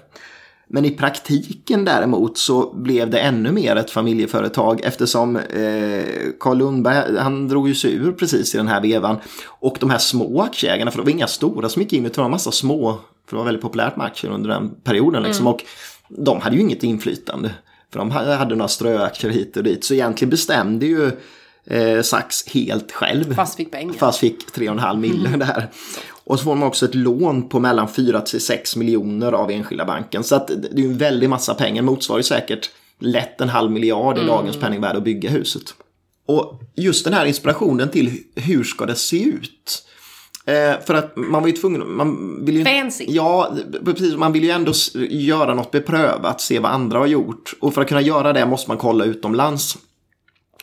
[0.72, 6.04] Men i praktiken däremot så blev det ännu mer ett familjeföretag eftersom eh,
[6.40, 9.16] Carl Lundberg, han drog ju sig ur precis i den här vevan.
[9.46, 12.18] Och de här små aktieägarna, för det var inga stora som gick in utan det
[12.18, 15.46] var en massa små, för det var väldigt populärt med aktier under den perioden liksom.
[15.46, 15.64] Och
[16.09, 17.54] de hade ju inget inflytande.
[17.92, 19.85] För de hade några ströaktier hit och dit.
[19.85, 21.11] Så egentligen bestämde ju
[21.64, 23.35] eh, Sachs helt själv.
[23.35, 23.94] Fast fick pengar.
[23.94, 25.68] Fast fick 3,5 miljoner där.
[26.31, 29.85] Och så får man också ett lån på mellan 4 till 6 miljoner av enskilda
[29.85, 30.25] banken.
[30.25, 31.83] Så att det är en väldig massa pengar.
[31.83, 35.62] Motsvarar ju säkert lätt en halv miljard i dagens penningvärde att bygga huset.
[36.27, 39.87] Och just den här inspirationen till hur ska det se ut?
[40.47, 43.05] Eh, för att man var ju tvungen, man vill ju Fancy.
[43.09, 44.16] Ja, precis.
[44.16, 44.73] Man vill ju ändå
[45.11, 47.55] göra något beprövat, se vad andra har gjort.
[47.61, 49.79] Och för att kunna göra det måste man kolla utomlands.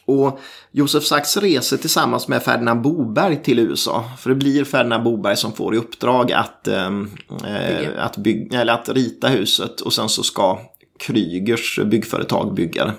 [0.08, 0.39] Och
[0.72, 4.04] Josef Sachs reser tillsammans med Ferdinand Boberg till USA.
[4.20, 7.12] För det blir Ferdinand Boberg som får i uppdrag att, ehm,
[7.46, 10.60] eh, att, bygga, eller att rita huset och sen så ska
[11.00, 12.93] Krygers byggföretag bygga det.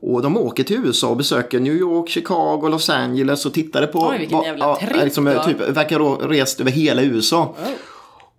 [0.00, 4.08] Och de åker till USA och besöker New York, Chicago, Los Angeles och tittade på...
[4.08, 5.44] Oj, vilken jävla tripp liksom, då.
[5.44, 7.54] typ, Verkar ha rest över hela USA.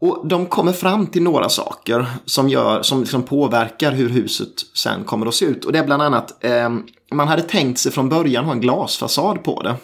[0.04, 5.04] Och de kommer fram till några saker som, gör, som liksom påverkar hur huset sen
[5.04, 5.66] kommer att se ut.
[5.66, 6.70] Och det är bland annat, eh,
[7.12, 9.76] man hade tänkt sig från början ha en glasfasad på det.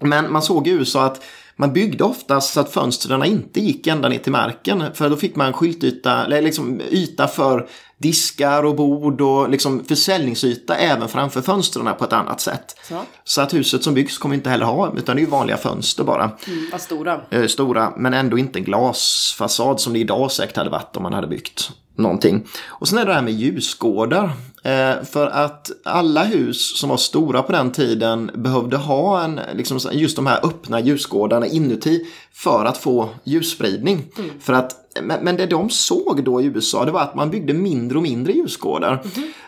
[0.00, 1.22] Men man såg i USA att
[1.56, 4.84] man byggde oftast så att fönstren inte gick ända ner till marken.
[4.94, 7.68] För då fick man skyltyta, eller liksom yta för
[8.02, 12.76] diskar och bord och liksom försäljningsyta även framför fönstren på ett annat sätt.
[12.88, 12.94] Så.
[13.24, 16.30] Så att huset som byggs kommer inte heller ha, utan det är vanliga fönster bara
[16.46, 17.20] Mm, stora.
[17.30, 21.12] eh, stora, men ändå inte en glasfasad som det idag säkert hade varit om man
[21.12, 22.46] hade byggt någonting.
[22.68, 24.32] Och sen är det det här med ljusgårdar.
[24.64, 29.78] Eh, för att alla hus som var stora på den tiden behövde ha en, liksom,
[29.92, 34.04] just de här öppna ljusgårdarna inuti för att få ljusspridning.
[34.40, 37.52] För att, men, men det de såg då i USA det var att man byggde
[37.52, 39.02] mindre och mindre ljusgårdar.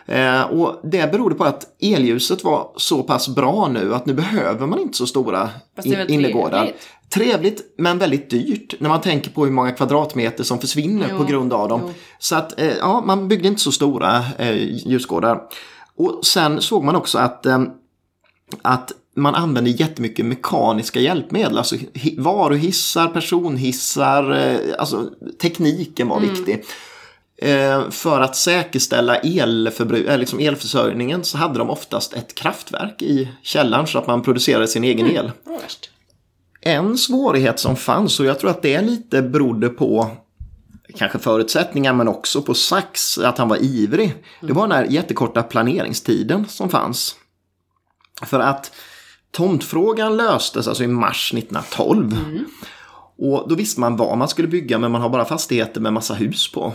[0.05, 4.67] Eh, och det berodde på att elljuset var så pass bra nu att nu behöver
[4.67, 5.49] man inte så stora
[5.83, 6.59] in- innergårdar.
[6.59, 6.87] trevligt?
[7.13, 11.23] Trevligt men väldigt dyrt när man tänker på hur många kvadratmeter som försvinner Jo, på
[11.23, 11.81] grund av dem.
[11.83, 11.93] jo.
[12.19, 14.55] Så att eh, ja, man byggde inte så stora eh,
[14.87, 15.41] ljusgårdar.
[15.97, 17.61] Och sen såg man också att, eh,
[18.61, 21.57] att man använde jättemycket mekaniska hjälpmedel.
[21.57, 25.09] Alltså hi- varuhissar, personhissar, eh, alltså
[25.41, 26.63] tekniken var viktig.
[27.37, 33.29] Eh, för att säkerställa elförbru- eh, liksom elförsörjningen så hade de oftast ett kraftverk i
[33.41, 35.31] källaren så att man producerade sin egen el.
[35.43, 35.89] Var värst.
[36.61, 40.11] En svårighet som fanns och jag tror att det lite berodde på
[40.97, 44.13] kanske förutsättningar men också på Sachs, att han var ivrig.
[44.41, 47.15] Det var den här jättekorta planeringstiden som fanns.
[48.25, 48.71] För att
[49.33, 52.17] tomtfrågan löstes alltså i mars 1912.
[53.17, 56.13] Och då visste man vad man skulle bygga men man har bara fastigheter med massa
[56.13, 56.73] hus på.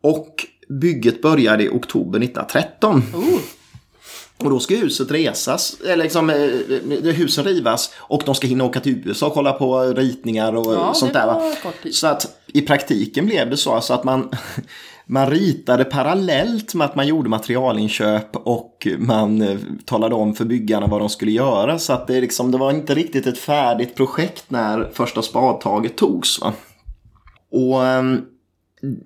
[0.00, 3.02] Och bygget började i oktober 1913.
[3.14, 3.38] Oh.
[4.38, 8.80] Och då ska huset resas, eller liksom, eh, husen rivas och de ska hinna åka
[8.80, 11.54] till USA och kolla på ritningar och Ja, sånt där.
[11.92, 14.30] Så att i praktiken blev det så alltså att man,
[15.06, 20.86] man ritade parallellt med att man gjorde materialinköp och man eh, talade om för byggarna
[20.86, 21.78] vad de skulle göra.
[21.78, 26.40] Så att det, liksom, det var inte riktigt ett färdigt projekt när första spadtaget togs.
[26.40, 26.52] Va?
[27.52, 28.22] Och ehm,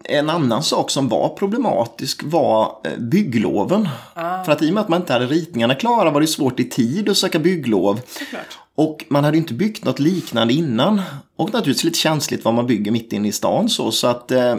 [0.04, 3.88] en annan sak som var problematisk var eh, byggloven.
[4.14, 6.64] För att i och med att man inte hade ritningarna klara var det svårt i
[6.64, 8.00] tid att söka bygglov.
[8.06, 8.58] Såklart.
[8.78, 11.00] Och man hade ju inte byggt något liknande innan.
[11.36, 13.90] Och naturligtvis lite känsligt vad man bygger mitt inne i stan så.
[13.90, 14.56] Så att eh,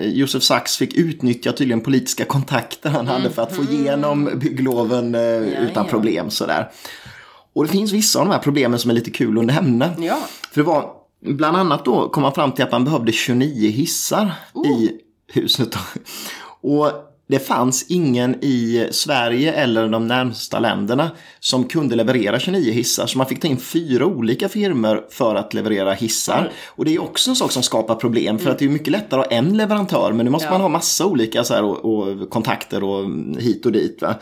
[0.00, 5.42] Josef Sachs fick utnyttja tydligen politiska kontakter han hade för att få igenom byggloven eh,
[5.42, 5.90] utan ja.
[5.90, 6.70] problem sådär.
[7.54, 9.90] Och det finns vissa av de här problemen som är lite kul att nämna.
[9.98, 10.18] Ja.
[10.52, 14.32] För det var bland annat då kom man fram till att man behövde 29 hissar
[14.66, 14.90] i
[15.32, 15.76] huset.
[16.60, 16.92] Och
[17.28, 21.10] det fanns ingen i Sverige eller de närmsta länderna
[21.40, 23.06] som kunde leverera 29 hissar.
[23.06, 26.52] Så man fick ta in fyra olika firmor för att leverera hissar.
[26.66, 28.38] Och det är också en sak som skapar problem.
[28.38, 30.12] För att det är mycket lättare att ha en leverantör.
[30.12, 30.52] Men nu måste Ja.
[30.52, 33.04] man ha massa olika så här, och, och kontakter och
[33.38, 34.02] hit och dit.
[34.02, 34.14] Va?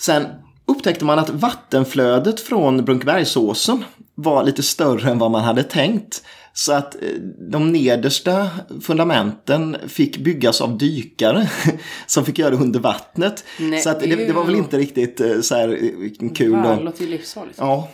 [0.00, 0.26] Sen
[0.66, 6.22] upptäckte man att vattenflödet från Brunkebergsåsen var lite större än vad man hade tänkt.
[6.58, 7.08] Så att eh,
[7.50, 8.50] de nedersta
[8.82, 11.50] fundamenten fick byggas av dykare
[12.06, 13.44] som fick göra det under vattnet.
[13.58, 16.80] Nej, så att det, det var väl inte riktigt eh, så här eh, kul Det
[16.80, 17.58] låter ju livsfarligt.
[17.58, 17.88] Ja.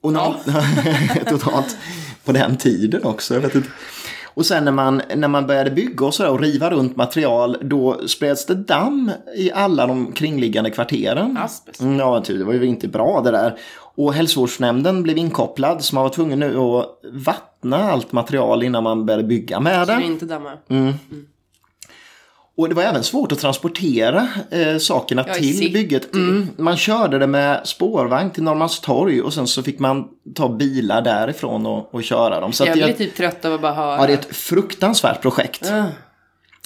[0.00, 0.36] Och nå-
[1.28, 1.76] totalt
[2.24, 3.34] på den tiden också.
[3.34, 3.68] Jag vet inte.
[4.34, 8.00] Och sen när man, när man började bygga och, så och riva runt material då
[8.08, 11.38] spreds det damm i alla de kringliggande kvarteren.
[11.42, 11.80] Asbest.
[11.80, 13.56] Mm, Ja, ty, det var ju inte bra det där.
[13.96, 19.06] Och hälsovårdsnämnden blev inkopplad så man var tvungen nu att vattna allt material innan man
[19.06, 20.04] började bygga med Så det det.
[20.06, 20.50] inte damma.
[22.56, 26.14] Och det var även svårt att transportera eh, sakerna Ja, i till bygget.
[26.14, 31.02] Mm, man körde det med spårvagn till Norrmalmstorg och sen så fick man ta bilar
[31.02, 32.52] därifrån och, och köra dem.
[32.52, 33.96] Så Jag blir typ trött av att bara höra.
[33.96, 35.70] ja, det är ett fruktansvärt projekt.
[35.72, 35.84] Ah.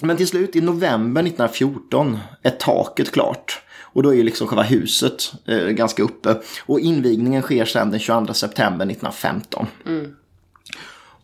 [0.01, 3.61] Men till slut i november 1914 är taket klart.
[3.83, 6.35] Och då är ju liksom själva huset eh, ganska uppe.
[6.65, 9.67] Och invigningen sker sedan den 22 september 1915.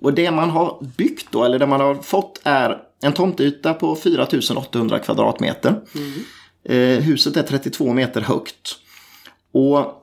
[0.01, 3.95] Och det man har byggt då, eller det man har fått är en tomtyta på
[3.95, 5.81] 4800 kvadratmeter.
[6.69, 8.75] Eh, huset är 32 meter högt.
[9.51, 10.01] Och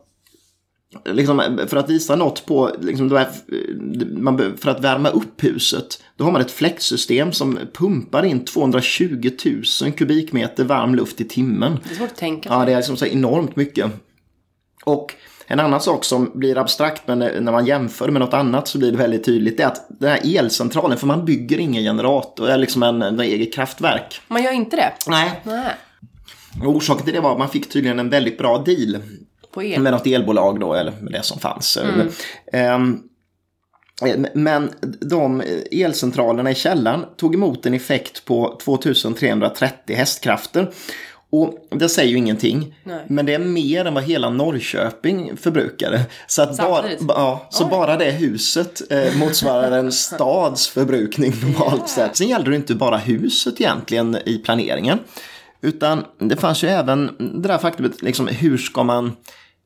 [1.05, 6.33] liksom, för att visa något på, liksom, be- för att värma upp huset, då har
[6.33, 9.31] man ett fläktsystem som pumpar in 220
[9.83, 11.79] 000 kubikmeter varm luft i timmen.
[11.85, 13.91] Det är svårt att tänka Ja, det är liksom så enormt mycket.
[14.85, 15.15] Och
[15.47, 18.91] en annan sak som blir abstrakt men när man jämför med något annat så blir
[18.91, 22.59] det väldigt tydligt det är att den här elcentralen, för man bygger ingen generator, eller
[22.59, 24.21] liksom en, en eget kraftverk.
[24.29, 24.93] Man gör inte det?
[25.07, 25.41] Nej.
[25.45, 25.75] Nej.
[26.65, 28.99] Orsaken till det var att man fick tydligen en väldigt bra deal
[29.55, 29.81] På el?
[29.81, 31.79] med något elbolag då, eller med det som fanns.
[32.53, 33.03] Ehm,
[34.35, 40.71] men de elcentralerna i källaren tog emot en effekt på 2330 hästkrafter.
[41.33, 42.75] Och det säger ju ingenting.
[42.85, 43.05] Nej.
[43.09, 46.07] Men det är mer än vad hela Norrköping förbrukade.
[46.27, 52.17] Så, att bara, ja, så bara det huset eh, motsvarar en stads förbrukning normalt sett.
[52.17, 54.99] Sen gällde det inte bara huset egentligen i planeringen.
[55.61, 59.13] Utan det fanns ju även det där faktumet, liksom, hur ska man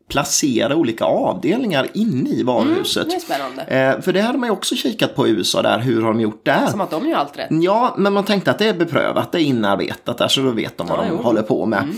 [0.09, 3.11] placera olika avdelningar inne i varuhuset.
[3.11, 3.63] Det är spännande.
[3.63, 6.21] Eh, för det hade man ju också kikat på i USA där, hur har de
[6.21, 6.67] gjort där?
[6.67, 7.49] Som att de gör allt rätt.
[7.51, 10.79] Ja, men man tänkte att det är beprövat, det är inarbetat där så då vet
[10.79, 11.15] de vad Ja, de jo.
[11.15, 11.25] Mm.
[11.25, 11.89] håller på med.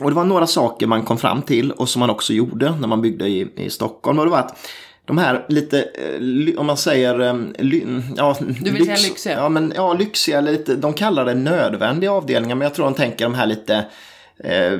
[0.00, 2.88] Och det var några saker man kom fram till och som man också gjorde när
[2.88, 4.18] man byggde i, i Stockholm.
[4.18, 4.68] Och det var att
[5.04, 7.84] de här lite, eh, om man säger, eh, ly,
[8.16, 9.32] ja, Du vill säga lyxiga?
[9.34, 13.24] Ja, men ja, lyxiga, lite, de kallar det nödvändiga avdelningar, men jag tror de tänker
[13.24, 13.84] de här lite,
[14.44, 14.72] eh,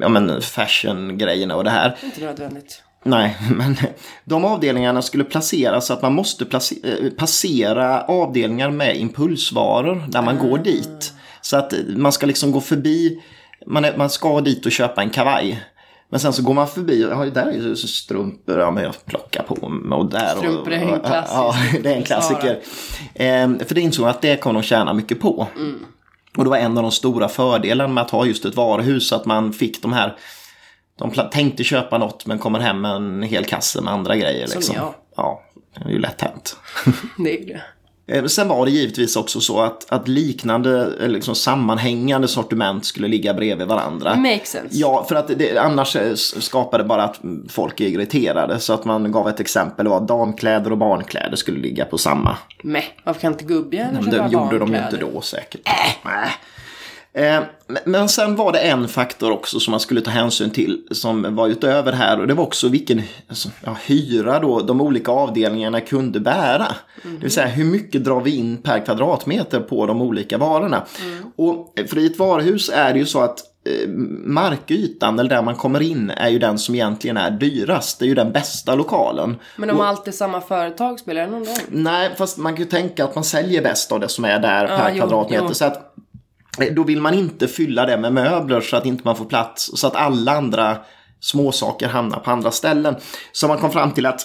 [0.00, 1.96] ja men fashion-grejerna och det här.
[2.02, 2.82] Inte nödvändigt.
[3.06, 3.76] Nej, men
[4.24, 10.22] de avdelningarna skulle placeras så att man måste place- eh, passera avdelningar med impulsvaror där
[10.22, 11.12] man går dit.
[11.40, 13.22] Så att man ska liksom gå förbi,
[13.66, 15.62] man, är, man ska dit och köpa en kavaj.
[16.10, 19.42] Men sen så går man förbi, ja, där är ju strumpor, ja men jag plockar
[19.42, 20.36] på mig och där.
[20.36, 22.58] Strumpor är en och, klassisk Ja, det är en klassiker.
[23.14, 25.46] Ehm, för det insåg jag att det kommer de tjäna mycket på.
[26.36, 29.24] Och det var en av de stora fördelarna med att ha just ett varuhus, att
[29.26, 30.16] man fick de här
[30.98, 34.46] de tänkte köpa något men kommer hem med en hel kasse med andra grejer.
[34.46, 34.76] Som Liksom.
[34.76, 34.94] jag.
[35.16, 35.42] Ja,
[35.74, 36.56] det är ju lätt hänt.
[37.18, 37.62] Det är det.
[38.08, 43.34] Eh, Sen var det givetvis också så att, att liknande, liksom sammanhängande sortiment skulle ligga
[43.34, 44.14] bredvid varandra.
[44.16, 44.68] Makes sense.
[44.70, 48.58] Ja, för att det, annars eh, skapade bara att folk är irriterade.
[48.58, 51.98] Så att man gav ett exempel, det var att damkläder och barnkläder skulle ligga på
[51.98, 52.36] samma.
[52.62, 54.84] Meh, varför kan inte gubbjäveln Det köpa gjorde de ju barnkläder?
[54.84, 55.60] inte då säkert.
[55.68, 56.28] Äh.
[57.16, 57.40] Eh,
[57.84, 61.48] men- sen var det en faktor också som man skulle ta hänsyn till som var
[61.48, 66.20] utöver här och det var också vilken alltså, ja, hyra då de olika avdelningarna kunde
[66.20, 66.66] bära.
[67.02, 70.82] Det vill säga hur mycket drar vi in per kvadratmeter på de olika varorna.
[71.36, 73.88] Och för i ett varuhus är det ju så att eh,
[74.24, 77.98] markytan eller där man kommer in är ju den som egentligen är dyrast.
[77.98, 79.36] Det är ju den bästa lokalen.
[79.56, 81.56] Men om allt är samma företag, spelar det någon roll?
[81.68, 84.68] Nej, fast man kan ju tänka att man säljer bäst av det som är där
[84.68, 85.44] Ja, per jo, kvadratmeter.
[85.48, 85.54] jo.
[85.54, 85.92] Så att,
[86.74, 89.70] då vill man inte fylla det med möbler så att inte man får plats.
[89.74, 90.76] Så att alla andra
[91.20, 92.96] småsaker hamnar på andra ställen.
[93.32, 94.20] Så man kom fram till att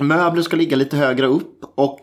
[0.00, 2.00] möbler ska ligga lite högre upp och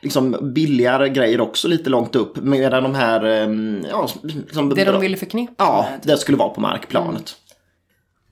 [0.00, 2.36] liksom billigare grejer också lite långt upp.
[2.36, 3.24] Medan de här...
[3.24, 3.48] eh,
[3.90, 7.36] Ja, liksom, Det de ville förknippa Ja, det skulle vara på markplanet.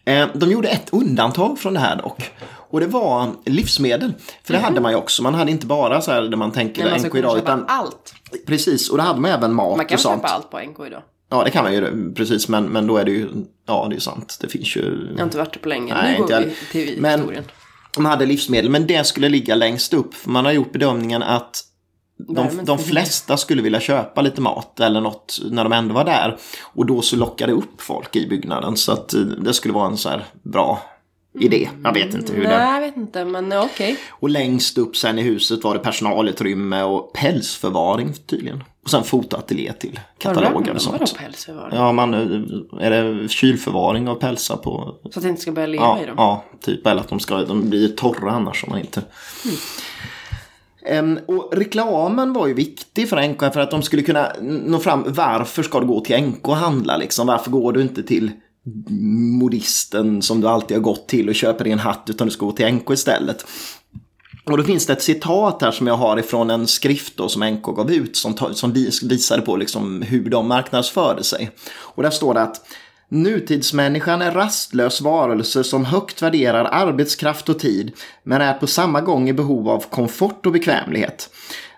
[0.04, 2.30] Eh, De gjorde ett undantag från det här dock.
[2.70, 4.12] Och det var livsmedel.
[4.44, 5.22] För det hade man ju också.
[5.22, 7.38] Man hade inte bara så här där man tänker Nej, man NK idag.
[7.38, 8.14] Utan, allt.
[8.46, 10.22] precis, och det hade man även mat Man kan och sånt.
[10.22, 11.02] köpa allt på NK idag.
[11.30, 12.14] Ja, det kan man ju.
[12.14, 13.28] Precis, men, men då är det ju...
[13.66, 14.38] Ja, det är sant.
[14.40, 15.08] Det finns ju...
[15.10, 15.94] Jag har inte varit det på länge.
[15.94, 16.48] Nej, nu inte går jag.
[16.48, 17.44] vi till Men- historien.
[17.94, 20.14] De hade livsmedel, men det skulle ligga längst upp.
[20.14, 21.62] För man har gjort bedömningen att
[22.28, 26.36] de, de flesta skulle vilja köpa lite mat eller något när de ändå var där.
[26.62, 28.76] Och då så lockade upp folk i byggnaden.
[28.76, 30.82] Så att det skulle vara en så här bra
[31.40, 31.68] idé.
[31.84, 32.64] Jag vet inte hur Nej, det...
[32.64, 33.96] jag vet inte, men okej.
[34.10, 38.64] Och längst upp sen i huset var det personalutrymme och pälsförvaring tydligen.
[38.84, 41.16] Och sen fotoateljé till kataloger och Vadå sånt.
[41.18, 41.70] pälsförvar?
[41.74, 42.14] Ja, man,
[42.80, 46.06] är det kylförvaring av pälsar på Så att det inte ska börja leva Ja, i
[46.06, 46.14] dem?
[46.18, 46.86] ja, typ.
[46.86, 49.02] Eller att de, ska, de blir torra annars om man inte...
[50.88, 55.04] Em, och reklamen var ju viktig för NK för att de skulle kunna nå fram.
[55.08, 57.26] Varför ska du gå till NK och handla liksom?
[57.26, 58.30] Varför går du inte till
[59.40, 62.52] modisten som du alltid har gått till och köper din hatt utan du ska gå
[62.52, 63.46] till NK istället?
[64.50, 67.44] Och då finns det ett citat här som jag har ifrån en skrift då som
[67.44, 71.50] NK gav ut som, som visade på liksom hur de marknadsförde sig.
[71.68, 72.60] Och där står det att
[73.08, 79.28] Nutidsmänniskan är rastlös varelse som högt värderar arbetskraft och tid men är på samma gång
[79.28, 81.30] i behov av komfort och bekvämlighet.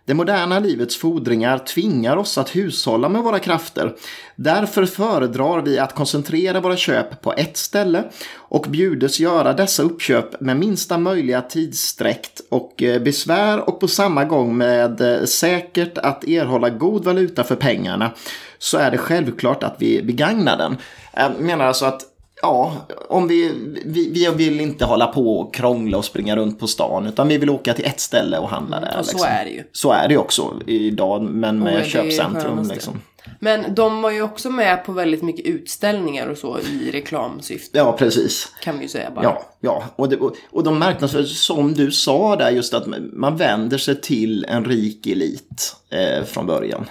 [0.09, 3.95] Det moderna livets fordringar tvingar oss att hushålla med våra krafter.
[4.37, 10.41] Därför föredrar vi att koncentrera våra köp på ett ställe och bjudes göra dessa uppköp
[10.41, 16.25] med minsta möjliga tidssträckt och eh, besvär och på samma gång med eh, säkert att
[16.25, 18.11] erhålla god valuta för pengarna
[18.59, 20.77] så är det självklart att vi begagnar den.
[21.13, 22.01] Jag menar alltså att
[22.43, 22.77] Ja,
[23.09, 23.53] om vi,
[23.85, 27.39] vi, vi vill inte hålla på och krångla och springa runt på stan utan vi
[27.39, 28.99] vill åka till ett ställe och handla där.
[28.99, 29.31] Och så liksom.
[29.31, 29.65] är det ju.
[29.73, 32.69] Så är det ju också idag, men med är köpcentrum.
[32.69, 33.01] Liksom.
[33.41, 37.79] Men de var ju också med på väldigt mycket utställningar och så i reklamsyfte.
[37.79, 38.53] Ja, precis.
[38.63, 39.25] Kan vi ju säga bara.
[39.25, 39.85] Ja, ja.
[39.97, 44.01] Och, det, och, och de marknadsför, som du sa där, just att man vänder sig
[44.01, 46.87] till en rik elit eh, från början.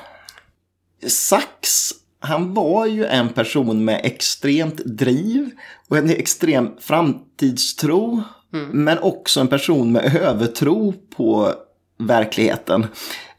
[1.07, 5.49] Sachs, han var ju en person med extremt driv
[5.87, 8.23] och en extrem framtidstro.
[8.71, 11.53] Men också en person med övertro på
[11.97, 12.85] verkligheten.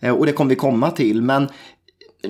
[0.00, 1.22] Eh, och det kommer vi komma till.
[1.22, 1.48] Men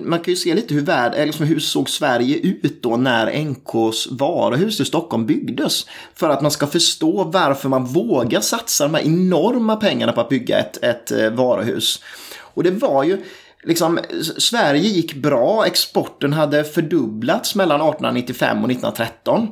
[0.05, 4.07] man kan ju se lite hur, värld, liksom hur såg Sverige ut då när NKs
[4.11, 5.87] varuhus i Stockholm byggdes.
[6.15, 10.29] För att man ska förstå varför man vågar satsa de här enorma pengarna på att
[10.29, 12.03] bygga ett, ett eh, varuhus.
[12.39, 13.23] Och det var ju,
[13.65, 13.99] liksom,
[14.39, 19.49] Sverige gick bra, exporten hade fördubblats mellan 1895 och 1913.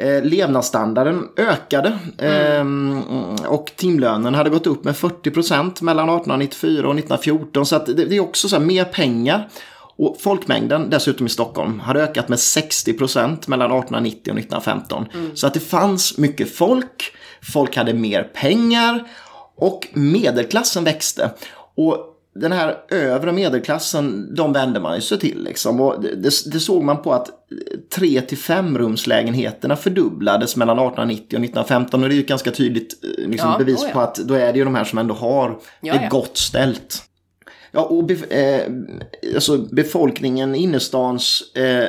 [0.00, 3.02] Eh, levnadsstandarden ökade ehm,
[3.48, 7.66] och timlönen hade gått upp med 40% mellan 1894 och 1914.
[7.66, 9.48] Så det, det är också så här, mer pengar.
[9.98, 15.06] Och folkmängden dessutom i Stockholm hade ökat med 60% mellan 1890 och 1915.
[15.34, 17.12] Så att det fanns mycket folk,
[17.54, 19.04] folk hade mer pengar
[19.56, 21.30] och medelklassen växte.
[21.76, 25.44] Och den här övre medelklassen, de vände man ju sig till.
[25.44, 25.80] Liksom.
[25.80, 27.28] Och det, det, såg man på att
[27.94, 32.02] 3 till 5 rumslägenheterna fördubblades mellan 1890 och 1915.
[32.02, 33.92] Och det är ju ett ganska tydligt eh, liksom, Ja, bevis oh ja.
[33.92, 37.02] på att då är det ju de här som ändå har Ja, det gott ställt.
[37.70, 41.88] Ja, och bef- eh, alltså befolkningen innerstans eh,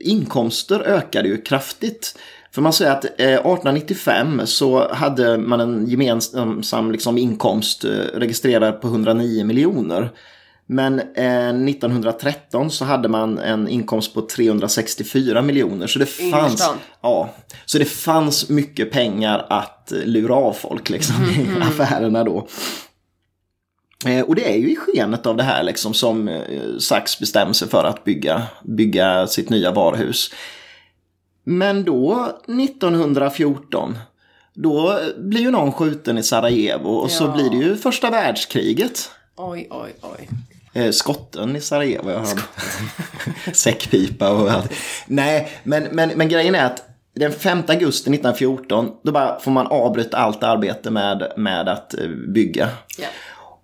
[0.00, 2.18] inkomster ökade ju kraftigt.
[2.58, 8.80] För man säger att eh, 1895 så hade man en gemensam liksom, inkomst eh, registrerad
[8.80, 10.10] på 109 miljoner.
[10.66, 15.86] Men eh, 1913 så hade man en inkomst på 364 miljoner.
[15.86, 16.70] Så det fanns,
[17.02, 17.30] ja,
[17.66, 22.48] så det fanns mycket pengar att eh, lura av folk liksom, i affärerna då.
[24.06, 26.42] Eh, och det är ju i skenet av det här liksom som eh,
[26.78, 30.30] Sachs bestämmer sig för att bygga, bygga sitt nya varuhus.
[31.50, 33.98] Men då 1914
[34.54, 37.28] då blir ju någon skjuten i Sarajevo och så Ja.
[37.32, 39.10] blir det ju första världskriget.
[39.36, 40.28] Oj, oj, oj.
[40.72, 42.10] Eh, skotten i Sarajevo.
[42.10, 42.28] Jag har
[43.52, 44.72] säckpipa och allt.
[45.06, 46.84] Nej, men, men, men grejen är att
[47.14, 52.08] den 5 augusti 1914 då bara får man avbryta allt arbete med, med att eh,
[52.08, 52.68] bygga.
[52.98, 53.06] Ja.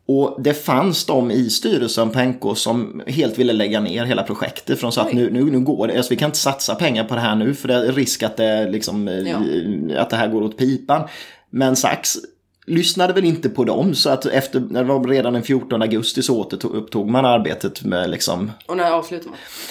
[0.07, 4.79] Och det fanns de i styrelsen på NK som helt ville lägga ner hela projektet.
[4.79, 7.05] För de sa att nu, nu, nu går det, alltså vi kan inte satsa pengar
[7.05, 9.39] på det här nu för det är risk att det, liksom, eh, Ja.
[10.01, 11.09] att det här går åt pipan.
[11.51, 12.17] Men Sachs
[12.67, 16.41] lyssnade väl inte på dem så att efter, det var redan den 14 augusti så
[16.41, 19.31] återupptog man arbetet med liksom Och när avslutar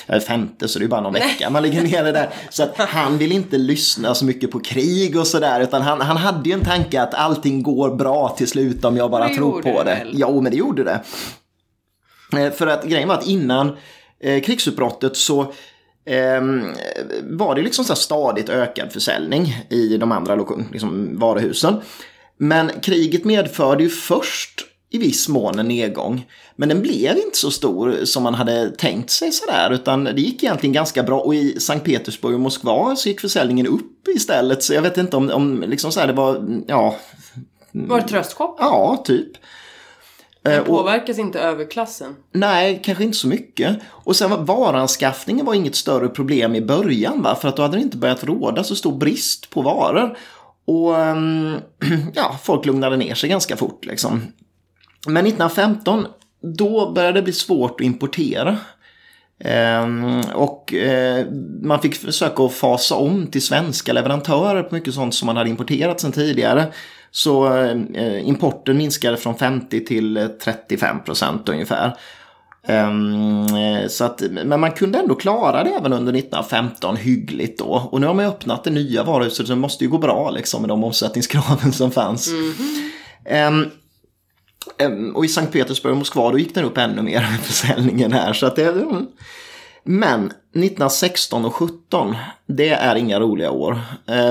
[0.09, 0.21] man?
[0.21, 2.29] femte så det är bara någon vecka man ligger ner det där.
[2.49, 6.17] Så att han vill inte lyssna så mycket på krig och sådär utan han, han
[6.17, 9.61] hade ju en tanke att allting går bra till slut om jag bara Det tror
[9.61, 10.05] på det det.
[10.13, 11.01] Jo men det gjorde det.
[12.37, 13.77] Eh, För att grejen var att innan
[14.19, 15.53] eh, krigsutbrottet så
[16.05, 16.63] ehm,
[17.23, 20.35] var det liksom så stadigt ökad försäljning i de andra
[20.71, 21.81] liksom, varuhusen.
[22.37, 26.25] Men kriget medförde ju först i viss mån en nedgång.
[26.55, 29.73] Men den blev inte så stor som man hade tänkt sig sådär.
[29.73, 31.19] Utan det gick egentligen ganska bra.
[31.19, 34.63] Och i Sankt Petersburg och Moskva så gick försäljningen upp istället.
[34.63, 36.95] Så jag vet inte om, om liksom så här, det var, ja,
[37.71, 38.55] Var det tröstshop?
[38.59, 39.27] ja, typ.
[40.45, 42.15] Eh, och- Påverkas inte överklassen?
[42.33, 43.77] Nej, kanske inte så mycket.
[43.89, 47.21] Och sen var varanskaffningen var inget större problem i början.
[47.21, 47.35] Va?
[47.35, 50.17] För att då hade det inte börjat råda så stor brist på varor.
[50.65, 51.57] Och ehm,
[52.13, 54.21] ja, folk lugnade ner sig ganska fort liksom.
[55.07, 56.07] Men 1915,
[56.41, 58.57] då började det bli svårt att importera.
[59.39, 61.25] Ehm, och eh,
[61.61, 65.49] man fick försöka att fasa om till svenska leverantörer på mycket sånt som man hade
[65.49, 66.65] importerat sedan tidigare.
[67.11, 71.97] Så eh, importen minskade från 50 till 35 procent ungefär.
[72.67, 77.89] Eh, så att, men man kunde ändå klara det även under 1915 hyggligt då.
[77.91, 80.29] Och nu har man ju öppnat det nya varuhuset så det måste ju gå bra
[80.29, 82.29] liksom med de omsättningskraven som fanns.
[83.25, 83.65] Ehm,
[84.77, 88.33] ehm, och i Sankt Petersburg och Moskva då gick den upp ännu mer försäljningen här.
[88.33, 89.07] Så att det, mm.
[89.85, 92.15] Men 1916 och 17,
[92.47, 93.79] det är inga roliga år.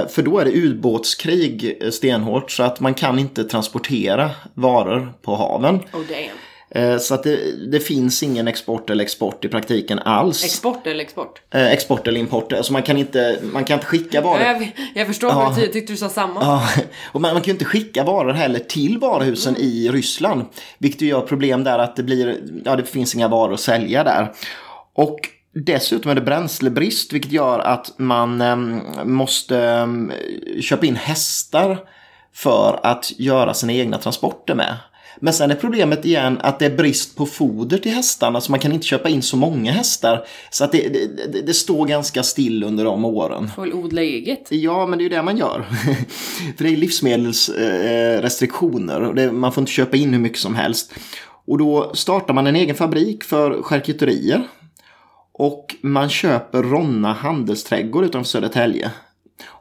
[0.08, 5.74] För då är det ubåtskrig stenhårt så att man kan inte transportera varor på haven.
[5.74, 6.38] Oh damn.
[6.74, 10.44] Eh, så att det, det finns ingen export eller export i praktiken alls.
[10.44, 11.40] Export eller export?
[11.54, 12.52] eh, export eller import.
[12.52, 14.40] Alltså man kan inte, man kan inte skicka varor.
[14.40, 15.48] Jag, jag förstår Ja.
[15.48, 15.72] betyder.
[15.72, 16.40] Tyckte du sa samma?
[16.40, 16.68] Ja,
[17.12, 20.44] och man, man kan ju inte skicka varor heller till varuhusen i Ryssland.
[20.78, 24.04] Vilket ju gör problem där att det blir, ja det finns inga varor att sälja
[24.04, 24.32] där.
[24.94, 25.18] Och
[25.54, 30.12] dessutom är det bränslebrist vilket gör att man em, måste em,
[30.60, 31.78] köpa in hästar
[32.34, 34.76] för att göra sina egna transporter med.
[35.24, 38.60] Men sen är problemet igen att det är brist på foder till hästarna så man
[38.60, 40.24] kan inte köpa in så många hästar.
[40.50, 41.06] Så att det, det,
[41.46, 43.50] det, står ganska still under de åren.
[43.56, 44.46] Får väl odla eget?
[44.50, 45.62] Ja, men det är ju det man gör.
[46.56, 49.02] För det är livsmedelsrestriktioner.
[49.02, 50.92] och det, man får inte köpa in hur mycket som helst.
[51.46, 54.42] Och då startar man en egen fabrik för charkuterier.
[55.32, 58.90] Och man köper Ronna handelsträdgård utanför Södertälje.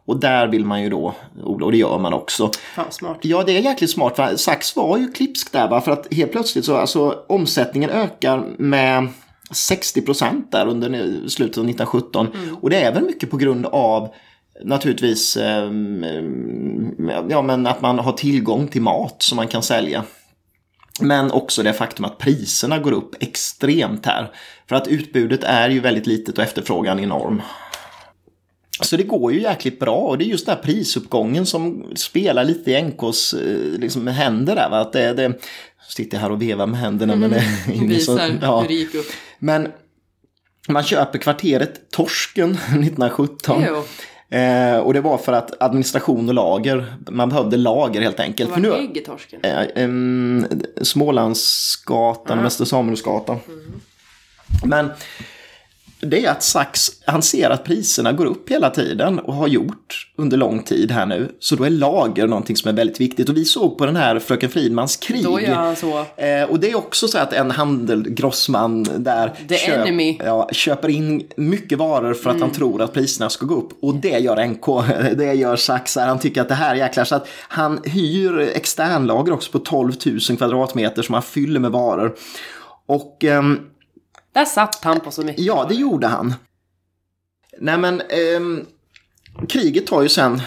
[0.05, 1.13] Och där vill man ju då
[1.43, 2.51] och det gör man också.
[2.75, 3.17] Fan smart.
[3.21, 4.15] Ja, det är jäkligt smart.
[4.15, 5.81] För Sax var ju klipsk där, va?
[5.81, 9.07] för att helt plötsligt så alltså omsättningen ökar med
[9.51, 10.89] 60 procent där under
[11.27, 12.27] slutet av 1917.
[12.61, 14.09] Och det är väl mycket på grund av
[14.63, 16.05] naturligtvis ehm,
[17.29, 20.03] ja, men att man har tillgång till mat som man kan sälja.
[20.99, 24.31] Men också det faktum att priserna går upp extremt här.
[24.69, 27.41] För att utbudet är ju väldigt litet och efterfrågan enorm.
[28.81, 32.43] Så det går ju jäkligt bra och det är just den här prisuppgången som spelar
[32.43, 34.69] lite i NKs eh, liksom, händer där.
[34.69, 34.77] Va?
[34.79, 35.33] Att det, det,
[35.89, 38.65] sitter här och vevar med händerna men det är ingen som- ja.
[39.39, 39.67] Men
[40.67, 43.63] man köper kvarteret Torsken 1917.
[43.67, 43.83] Jo.
[44.37, 48.49] Eh, och det var för att administration och lager, man behövde lager helt enkelt.
[48.49, 49.39] Var nu, ligger torsken?
[49.43, 50.45] eh, em,
[50.81, 53.39] Smålandsgatan och Mäster Samuelsgatan.
[54.65, 54.89] Men
[56.01, 60.07] det är att Sachs, han ser att priserna går upp hela tiden och har gjort
[60.17, 61.31] under lång tid här nu.
[61.39, 63.29] Så då är lager någonting som är väldigt viktigt.
[63.29, 65.23] Och vi såg på den här Fröken Fridmans krig.
[65.23, 66.05] Då gör han så.
[66.17, 69.33] Eh, och det är också så att en handel, grossman där
[69.67, 70.19] enemy.
[70.25, 72.47] ja, köper in mycket varor för att Mm.
[72.47, 73.69] han tror att priserna ska gå upp.
[73.81, 74.65] Och det gör NK,
[75.17, 75.95] det gör Sachs.
[75.95, 76.07] här.
[76.07, 77.03] Han tycker att det här är jäklar.
[77.03, 79.91] Så att han hyr externlager också på 12
[80.29, 82.15] 000 kvadratmeter som han fyller med varor.
[82.87, 83.59] Och ehm,
[84.33, 85.43] Där satt han på så mycket.
[85.43, 86.33] Ja, det gjorde han.
[87.59, 88.65] Nej men, ehm,
[89.49, 90.41] kriget tar ju sen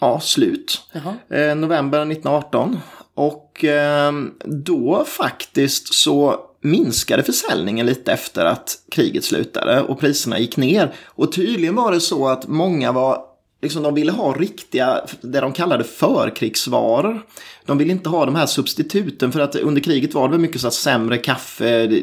[0.00, 0.82] ja, slut.
[1.30, 2.78] Eh, november 1918.
[3.14, 4.12] Och eh,
[4.44, 10.94] då faktiskt så minskade försäljningen lite efter att kriget slutade och priserna gick ner.
[11.04, 13.25] Och tydligen var det så att många var
[13.62, 17.22] Liksom de ville ha riktiga, det de kallade förkrigsvaror.
[17.64, 20.66] De ville inte ha de här substituten för att under kriget var det mycket så
[20.66, 22.02] att sämre kaffe,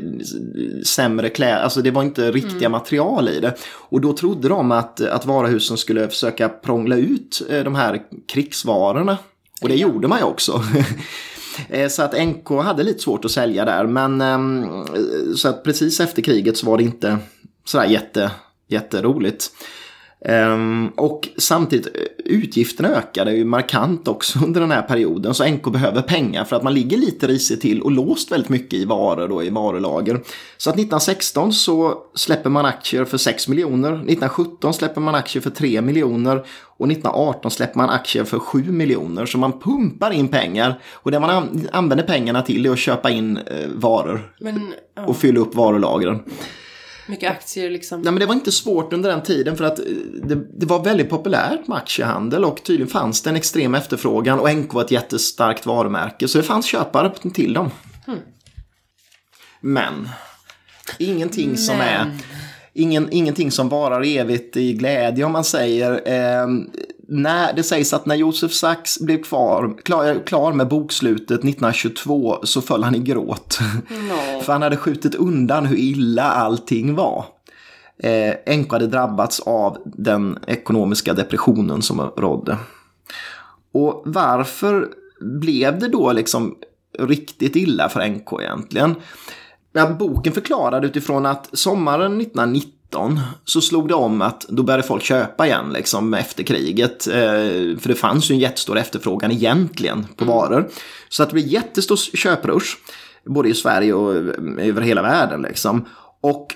[0.85, 2.71] sämre kläder, alltså det var inte riktiga mm.
[2.71, 3.53] material i det.
[3.63, 9.17] Och då trodde de att, att varuhusen skulle försöka prångla ut eh, de här krigsvarorna.
[9.61, 10.63] Och det gjorde man ju också.
[11.69, 13.85] Eh, så att NK hade lite svårt att sälja där.
[13.85, 14.65] Men ehm,
[15.35, 17.17] så att precis efter kriget så var det inte
[17.65, 18.31] sådär jätte,
[18.67, 19.51] jätteroligt.
[20.29, 25.33] Um, och samtidigt, eh, utgifterna ökade ju markant också under den här perioden.
[25.33, 28.73] Så NK behöver pengar för att man ligger lite risigt till och låst väldigt mycket
[28.73, 30.21] i varor då, i varulager.
[30.57, 33.89] Så att 1916 så släpper man aktier för 6 miljoner.
[33.89, 36.45] 1917 släpper man aktier för 3 miljoner.
[36.77, 39.25] Och 1918 släpper man aktier för 7 miljoner.
[39.25, 40.79] Så man pumpar in pengar.
[40.93, 44.33] Och det man använder pengarna till är att köpa in eh, varor.
[44.39, 45.05] Men, ja.
[45.05, 46.19] Och fylla upp varulagren.
[47.07, 48.01] Mycket aktier liksom.
[48.01, 49.85] Nej men det var inte svårt under den tiden för att eh,
[50.23, 54.55] det, det, var väldigt populärt med aktiehandel och tydligen fanns det en extrem efterfrågan och
[54.55, 57.71] NK var ett jättestarkt varumärke så det fanns köpare till dem.
[58.05, 58.19] Hmm.
[59.61, 60.09] Men
[60.97, 61.57] ingenting men.
[61.57, 62.11] som är
[62.73, 65.91] ingen, ingenting som varar evigt i glädje om man säger.
[66.05, 66.47] Eh,
[67.13, 72.61] när, det sägs att när Josef Sachs blev kvar, klar, klar med bokslutet 1922 så
[72.61, 73.59] föll han i gråt.
[73.89, 74.41] No.
[74.41, 77.25] För han hade skjutit undan hur illa allting var.
[77.97, 82.57] Eh, NK hade drabbats av den ekonomiska depressionen som rådde.
[83.73, 84.89] Och varför
[85.21, 86.55] blev det då liksom
[86.99, 88.95] riktigt illa för NK egentligen?
[89.73, 94.83] Ja, boken förklarade utifrån att sommaren 1990 19 så slog det om att då började
[94.83, 97.07] folk köpa igen liksom efter kriget.
[97.07, 97.13] Eh,
[97.79, 100.35] för det fanns ju en jättestor efterfrågan egentligen på mm.
[100.35, 100.69] varor.
[101.09, 102.67] Så att det blev jättestor köprush.
[103.25, 104.15] Både i Sverige och
[104.59, 105.85] över hela världen liksom.
[106.21, 106.55] Och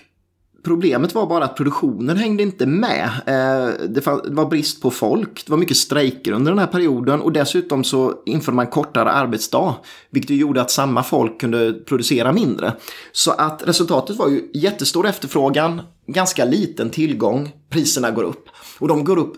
[0.67, 3.09] Problemet var bara att produktionen hängde inte med.
[3.25, 7.31] Eh, det var brist på folk, det var mycket strejker under den här perioden och
[7.31, 9.75] dessutom så införde man kortare arbetsdag.
[10.09, 12.73] Vilket gjorde att samma folk kunde producera mindre.
[13.11, 18.49] Så att resultatet var ju jättestor efterfrågan, ganska liten tillgång, priserna går upp.
[18.79, 19.33] Och de går upp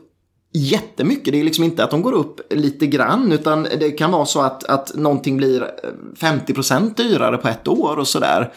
[0.53, 1.33] jättemycket.
[1.33, 4.41] Det är liksom inte att de går upp lite grann utan det kan vara så
[4.41, 8.53] att, att någonting blir eh, 50% dyrare på ett år och sådär.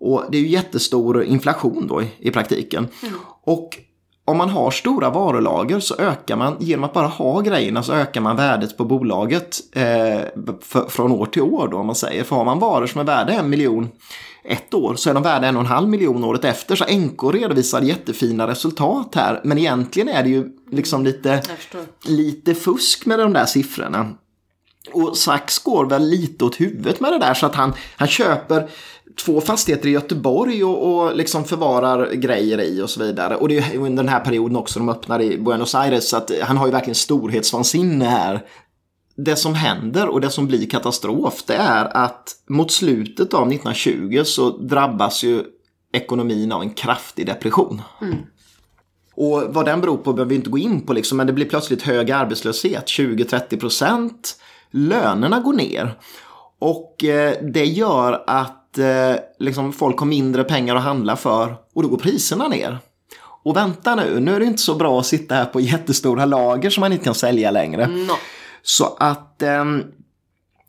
[0.00, 2.88] Och det är ju jättestor inflation då i, i praktiken.
[3.02, 3.14] Mm.
[3.44, 3.78] Och
[4.24, 8.20] om man har stora varulager så ökar man, genom att bara ha grejerna så ökar
[8.20, 10.20] man värdet på bolaget eh,
[10.60, 12.24] för, från år till år då om man säger.
[12.24, 13.88] För har man varor som är värda en miljon
[14.44, 16.76] ett år så är de värda en och en halv miljon året efter.
[16.76, 19.40] Så NK redovisar jättefina resultat här.
[19.44, 21.42] Men egentligen är det ju liksom lite,
[22.04, 24.10] lite fusk med de där siffrorna.
[24.92, 28.68] Och Sachs går väl lite åt huvudet med det där så att han, han köper
[29.24, 33.36] två fastigheter i Göteborg och, och liksom förvarar grejer i och så vidare.
[33.36, 36.30] Och det är under den här perioden också de öppnar i Buenos Aires så att
[36.42, 38.42] han har ju verkligen storhetsvansinne här.
[39.16, 44.22] Det som händer och det som blir katastrof det är att mot slutet av 1920
[44.24, 45.44] så drabbas ju
[45.92, 47.82] ekonomin av en kraftig depression.
[48.02, 48.16] Mm.
[49.14, 51.48] Och vad den beror på behöver vi inte gå in på liksom, men det blir
[51.48, 54.36] plötsligt hög arbetslöshet, 20-30 procent.
[54.70, 55.98] Lönerna går ner.
[56.58, 61.56] Och eh, det gör att att eh, liksom, folk har mindre pengar att handla för
[61.74, 62.78] och då går priserna ner.
[63.42, 66.70] Och vänta nu, nu är det inte så bra att sitta här på jättestora lager
[66.70, 67.86] som man inte kan sälja längre.
[67.86, 68.12] No.
[68.62, 69.64] Så att eh,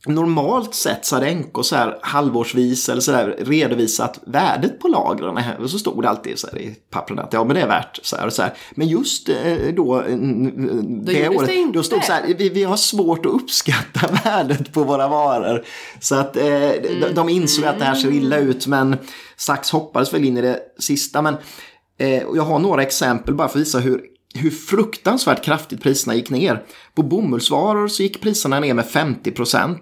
[0.08, 5.40] normalt sett så hade NK så här halvårsvis eller så där redovisat värdet på lagren.
[5.60, 8.00] Och så stod det alltid så här i papperna att ja men det är värt
[8.04, 8.54] så här och så här.
[8.72, 10.02] Men just eh, då, då
[11.04, 14.74] det året, det då stod det så här, vi, vi har svårt att uppskatta värdet
[14.74, 15.66] på våra varor.
[16.00, 17.16] Så att eh, mm.
[17.16, 18.98] de insåg att det här ser illa ut men
[19.38, 21.22] Sachs hoppades väl in i det sista.
[21.22, 21.36] Men
[22.00, 24.02] eh, jag har några exempel bara för att visa hur
[24.34, 26.64] hur fruktansvärt kraftigt priserna gick ner.
[26.96, 29.78] På bomullsvaror så gick priserna ner med 50%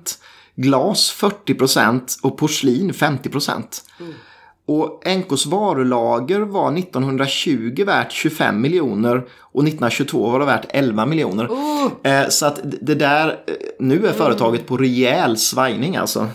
[0.56, 3.30] Glas 40% och porslin 50
[4.00, 4.14] mm.
[4.66, 11.48] Och NKs varulager var 1920 värt 25 miljoner och 1922 var det värt 11 miljoner.
[11.48, 12.30] Oh.
[12.30, 16.28] så att det där, eh, nu är företaget på rejäl svajning alltså.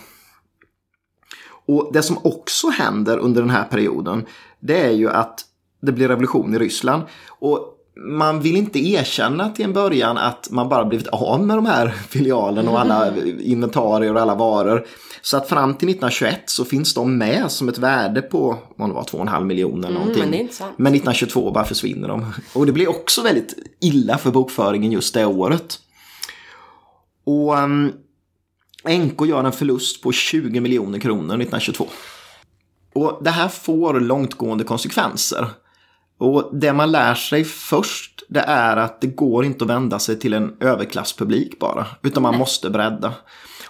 [1.67, 4.27] Och det som också händer under den här perioden
[4.61, 5.41] det är ju att
[5.83, 7.03] det blir revolution i Ryssland.
[7.29, 11.67] Och man vill inte erkänna till en början att man bara blivit av med de
[11.67, 14.87] här filialerna och alla inventarier och alla varor.
[15.23, 18.95] Så att fram till 1921 så finns de med som ett värde på vad det
[18.95, 20.23] var, 2,5 miljoner eller mm, någonting.
[20.23, 22.33] Mm, men, men 1922 bara försvinner de.
[22.53, 25.79] Och det blir också väldigt illa för bokföringen just det året.
[27.25, 27.93] Och um,
[28.89, 31.87] NK gör en förlust på 20 miljoner kronor 1922.
[32.95, 35.49] Och det här får långtgående konsekvenser.
[36.19, 40.19] Och det man lär sig först det är att det går inte att vända sig
[40.19, 41.87] till en överklasspublik bara.
[42.03, 43.13] Utan man måste bredda.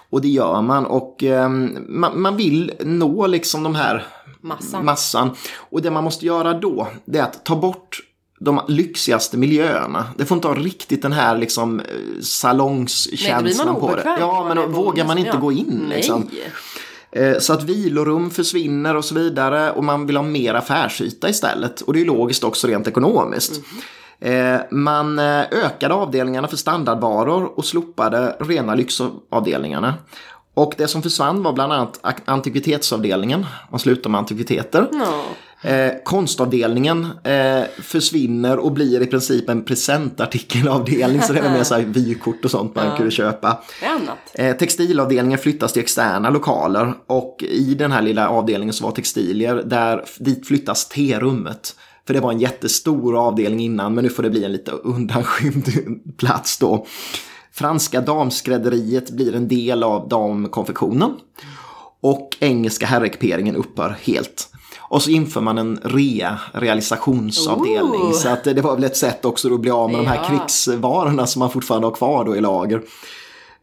[0.09, 4.05] Och det gör man och eh, man, man, vill nå liksom de här
[4.41, 4.85] Massan.
[4.85, 5.35] massan.
[5.55, 7.99] Och det man måste göra då det är att ta bort
[8.39, 10.05] de lyxigaste miljöerna.
[10.17, 11.85] Det får inte ha riktigt den här liksom eh,
[12.21, 14.17] salongskänslan på det.
[14.19, 15.39] Ja, men då vågar man inte ja.
[15.39, 16.21] gå in liksom.
[16.21, 16.51] Eh,
[17.15, 21.81] Eh, så att vilorum försvinner och så vidare och man vill ha mer affärsyta istället.
[21.81, 23.61] Och det är logiskt också rent ekonomiskt.
[24.21, 24.61] Mm.
[24.71, 29.93] Man eh, ökade avdelningarna för standardvaror och slopade rena lyxavdelningarna.
[30.53, 33.45] Och det som försvann var bland annat antikvitetsavdelningen.
[33.69, 34.89] Man slutade med antikviteter.
[34.91, 35.23] No.
[35.65, 41.21] Eh, konstavdelningen eh, försvinner och blir i princip en presentartikelavdelning.
[41.21, 42.95] så det är mer så här vykort och sånt man ja.
[42.95, 43.63] kunde köpa.
[44.33, 46.93] Eh, textilavdelningen flyttas till externa lokaler.
[47.07, 49.55] Och i den här lilla avdelningen så var textilier.
[49.65, 51.75] Där, dit flyttas T-rummet.
[52.07, 55.67] För det var en jättestor avdelning innan men nu får det bli en lite undanskymd
[56.17, 56.85] plats då.
[57.51, 61.13] Franska damskrädderiet blir en del av damkonfektionen.
[62.01, 64.49] Och engelska herrekiperingen upphör helt.
[64.95, 68.01] Och så inför man en rea, realisationsavdelning.
[68.01, 68.11] Oh.
[68.11, 70.03] Så att det var väl ett sätt också att bli av med ja.
[70.03, 72.81] de här krigsvarorna som man fortfarande har kvar då i lager.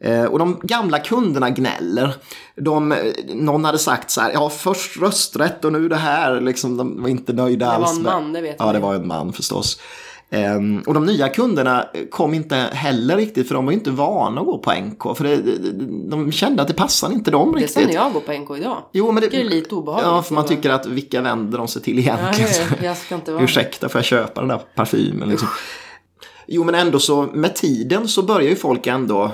[0.01, 2.15] Eh, och de gamla kunderna gnäller.
[2.57, 2.95] De,
[3.35, 7.09] någon hade sagt så här, ja först rösträtt och nu det här, liksom, de var
[7.09, 7.99] inte nöjda alls.
[7.99, 8.69] Det var en man, det vet jag.
[8.69, 9.81] Ja, det var en man förstås.
[10.35, 14.47] Um, och de nya kunderna kom inte heller riktigt för de var inte vana att
[14.47, 15.17] gå på NK.
[15.17, 15.37] För det,
[16.11, 17.75] de kände att det passade inte dem riktigt.
[17.75, 18.79] Det när jag går på NK idag.
[18.93, 20.07] Jo, men det, det är lite obehagligt.
[20.07, 22.51] Ja, för man tycker att vilka vänder de sig till egentligen.
[22.71, 25.29] Ja, jag ska inte vara Ursäkta, får jag köpa den där parfymen?
[25.29, 25.49] Liksom.
[26.47, 29.31] Jo, men ändå så med tiden så börjar ju folk ändå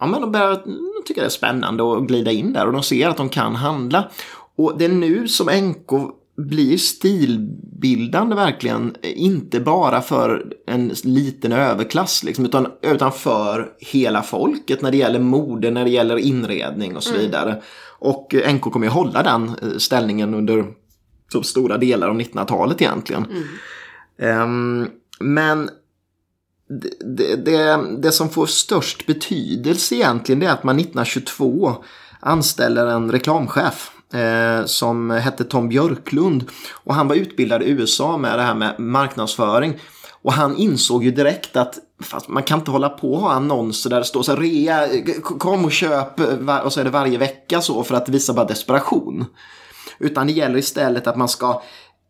[0.00, 0.62] Ja, men de börjar
[1.06, 4.08] tycka det är spännande att glida in där och de ser att de kan handla.
[4.56, 12.24] Och det är nu som NK blir stilbildande verkligen, inte bara för en liten överklass
[12.24, 17.02] liksom, utan, utan för hela folket när det gäller mode, när det gäller inredning och
[17.02, 17.20] så mm.
[17.22, 17.62] vidare.
[17.98, 20.64] Och NK kommer ju hålla den eh, ställningen under
[21.32, 23.26] så stora delar av 1900-talet egentligen.
[24.18, 24.42] Mm.
[24.42, 25.70] Um, men
[27.16, 31.84] det, det, det, som får störst betydelse egentligen är att man 1922
[32.20, 36.44] anställer en reklamchef eh, som hette Tom Björklund.
[36.72, 39.74] Och han var utbildad i USA med det här med marknadsföring.
[40.22, 43.90] Och han insåg ju direkt att fast man kan inte hålla på och ha annonser
[43.90, 44.88] där det står så här rea,
[45.22, 46.20] kom och köp
[46.64, 49.24] och så är det varje vecka så för att visa bara desperation.
[49.98, 51.62] Utan det gäller istället att man ska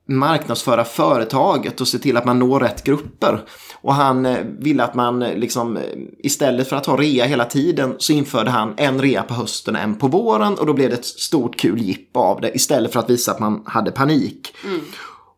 [0.08, 3.44] marknadsföra företaget och se till att man når rätt grupper.
[3.74, 5.82] Och han eh, ville att man eh, liksom eh,
[6.18, 9.82] istället för att ha rea hela tiden så införde han en rea på hösten och
[9.82, 13.00] en på våren och då blev det ett stort kul jippo av det istället för
[13.00, 14.54] att visa att man hade panik.
[14.64, 14.80] Mm.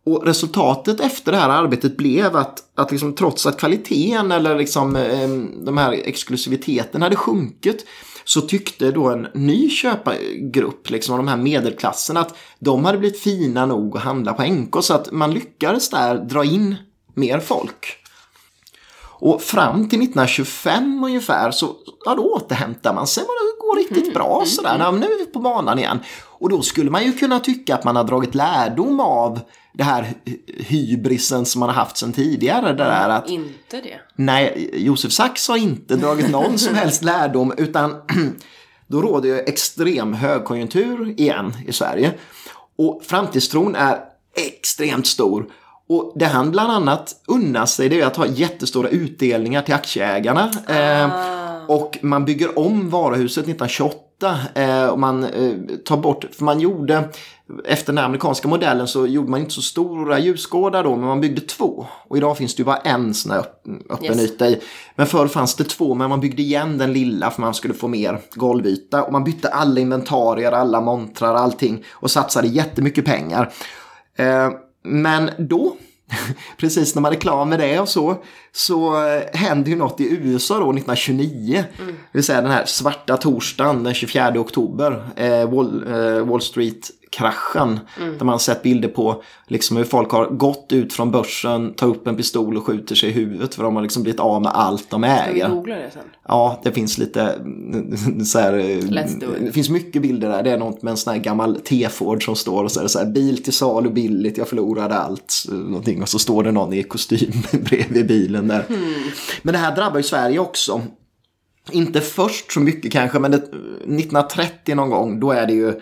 [0.06, 4.92] Och resultatet efter det här arbetet blev att, att liksom, trots att kvaliteten eller liksom,
[5.64, 7.86] de här exklusiviteten hade sjunkit
[8.30, 13.20] så tyckte då en ny köpargrupp, liksom av de här medelklassen, att de hade blivit
[13.20, 16.76] fina nog att handla på NK så att man lyckades där dra in
[17.14, 17.96] mer folk.
[19.02, 23.22] Och fram till 1925 ungefär så ja, då återhämtar man sig.
[23.22, 24.74] Det går riktigt mm, bra mm, sådär.
[24.74, 24.80] Mm.
[24.80, 25.98] Ja, nu är vi på banan igen.
[26.40, 29.40] Och då skulle man ju kunna tycka att man har dragit lärdom av
[29.72, 30.14] det här
[30.46, 32.66] hybrisen som man har haft sedan tidigare.
[32.66, 34.00] Det där att, inte det.
[34.16, 37.94] Nej, Josef Sachs har inte dragit någon som helst lärdom utan
[38.86, 42.12] då råder ju extrem högkonjunktur igen i Sverige.
[42.76, 43.98] Och framtidstron är
[44.36, 45.46] extremt stor.
[45.88, 50.50] Och det han bland annat unnar sig det är att ha jättestora utdelningar till aktieägarna.
[50.66, 50.74] Ah.
[50.74, 51.10] Eh,
[51.66, 54.09] och man bygger om varuhuset 1928.
[54.54, 57.08] Eh, och man eh, tar bort, för man gjorde,
[57.64, 61.40] efter den amerikanska modellen så gjorde man inte så stora ljusgårdar då, men man byggde
[61.40, 61.86] två.
[62.08, 63.38] Och idag finns det ju bara en sån här
[63.90, 64.20] öppen yes.
[64.20, 64.60] yta i.
[64.96, 67.88] Men förr fanns det två, men man byggde igen den lilla för man skulle få
[67.88, 69.02] mer golvyta.
[69.02, 71.84] Och man bytte alla inventarier, alla montrar, allting.
[71.90, 73.52] Och satsade jättemycket pengar.
[74.16, 74.50] Eh,
[74.82, 75.76] men då,
[76.56, 78.16] precis när man är klar med det och så,
[78.52, 81.64] så eh, händer ju något i USA då 1929.
[81.78, 81.94] Mm.
[81.94, 85.04] Det vill säga den här svarta torsdagen den 24 oktober.
[85.16, 87.80] Eh, Wall, eh, Wall Street kraschen.
[88.00, 88.18] Mm.
[88.18, 91.86] Där man har sett bilder på liksom hur folk har gått ut från börsen, tar
[91.86, 94.52] upp en pistol och skjuter sig i huvudet för de har liksom blivit av med
[94.54, 95.44] allt de äger.
[95.44, 96.02] Ska vi googla det sen?
[96.28, 97.38] Ja, det finns lite
[98.24, 98.52] så här,
[99.44, 100.42] Det finns mycket bilder där.
[100.42, 102.88] Det är något med en sån här gammal T-Ford som står och så är det
[102.88, 105.34] så här bil till salu billigt, jag förlorade allt.
[105.48, 106.02] Någonting.
[106.02, 107.32] Och så står det någon i kostym
[107.64, 108.64] bredvid bilen där.
[108.68, 108.92] Mm.
[109.42, 110.82] Men det här drabbar ju Sverige också.
[111.72, 115.80] inte först så mycket kanske, men det, 1930 någon gång, då är det ju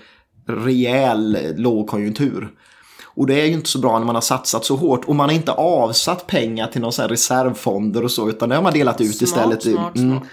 [0.49, 2.49] rejäl lågkonjunktur.
[3.05, 5.28] Och det är ju inte så bra när man har satsat så hårt och man
[5.28, 9.01] har inte avsatt pengar till någon sån reservfonder och så utan det har man delat
[9.01, 9.62] ut Smart, istället.
[9.62, 10.11] smart, Mm.
[10.18, 10.28] smart.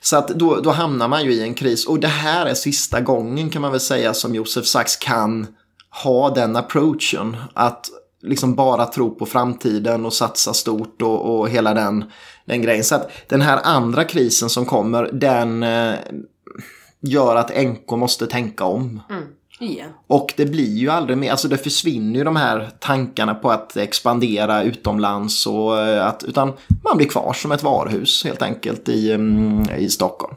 [0.00, 3.00] Så att då, då hamnar man ju i en kris och det här är sista
[3.00, 5.46] gången kan man väl säga som Josef Sachs kan
[6.04, 7.36] ha den approachen.
[7.54, 7.86] Att
[8.22, 12.04] liksom bara tro på framtiden och satsa stort och, och hela den,
[12.44, 12.84] den grejen.
[12.84, 15.94] Så att den här andra krisen som kommer den eh,
[17.00, 19.00] gör att NK måste tänka om.
[19.60, 19.90] Igen.
[20.06, 23.76] Och det blir ju aldrig mer, alltså det försvinner ju de här tankarna på att
[23.76, 26.52] expandera utomlands och eh, att, utan
[26.84, 30.34] man blir kvar som ett varuhus helt enkelt i, mm, i Stockholm.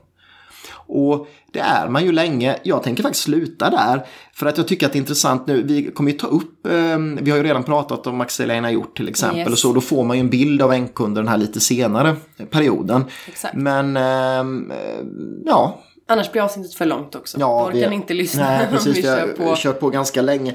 [0.93, 2.59] Och det är man ju länge.
[2.63, 4.05] Jag tänker faktiskt sluta där.
[4.33, 5.63] För att jag tycker att det är intressant nu.
[5.63, 9.09] Vi kommer ju ta upp, eh, vi har ju redan pratat om Maxelina gjort till
[9.09, 9.39] exempel.
[9.39, 9.51] Yes.
[9.51, 12.15] Och så då får man ju en bild av NK under den här lite senare
[12.49, 13.05] perioden.
[13.27, 13.55] Exakt.
[13.55, 15.05] Men ehm, eh,
[15.45, 15.79] ja,
[16.11, 17.39] Annars blir avsnittet för långt också.
[17.39, 18.97] Ja, Då orkar ni inte lyssna Nej, precis.
[18.97, 19.55] vi Vi har kör på.
[19.55, 20.53] kört på ganska länge.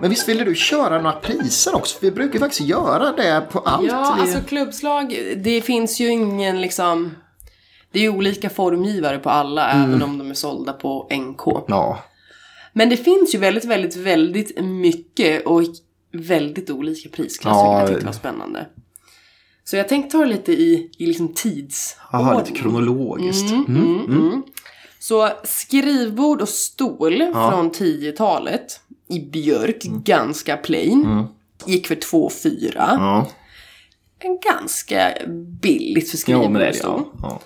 [0.00, 1.98] Men visst ville du köra några priser också?
[1.98, 3.86] För vi brukar ju faktiskt göra det på allt.
[3.90, 7.14] Ja, alltså klubbslag, det finns ju ingen liksom...
[7.92, 9.90] Det är ju olika formgivare på alla, Mm.
[9.90, 11.64] även om de är sålda på NK.
[11.68, 11.98] Ja,
[12.72, 15.62] Men det finns ju väldigt, väldigt, väldigt mycket och
[16.12, 17.80] väldigt olika prisklasser, Ja.
[17.80, 18.66] jag tyckte var spännande.
[19.64, 22.26] Så jag tänkte ta det lite i, i liksom tidsordning.
[22.28, 23.50] Aha, lite kronologiskt.
[23.50, 24.42] Mm, mm, mm.
[25.00, 30.02] Så skrivbord och stol från 10-talet i björk, Mm.
[30.02, 31.24] ganska plain.
[31.66, 32.72] Gick för 2,4.
[32.76, 33.26] Ja,
[34.18, 35.12] En ganska
[35.62, 36.74] billigt för skrivbord det och det.
[36.74, 37.02] stol.
[37.22, 37.40] Ja.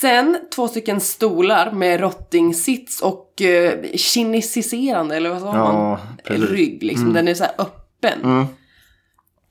[0.00, 5.98] Sen två stycken stolar med rottingsits och uh, kinesiserande, eller vad sa Ja, man?
[6.24, 6.50] precis.
[6.50, 8.20] Rygg liksom, den är så här öppen.
[8.24, 8.46] Mm.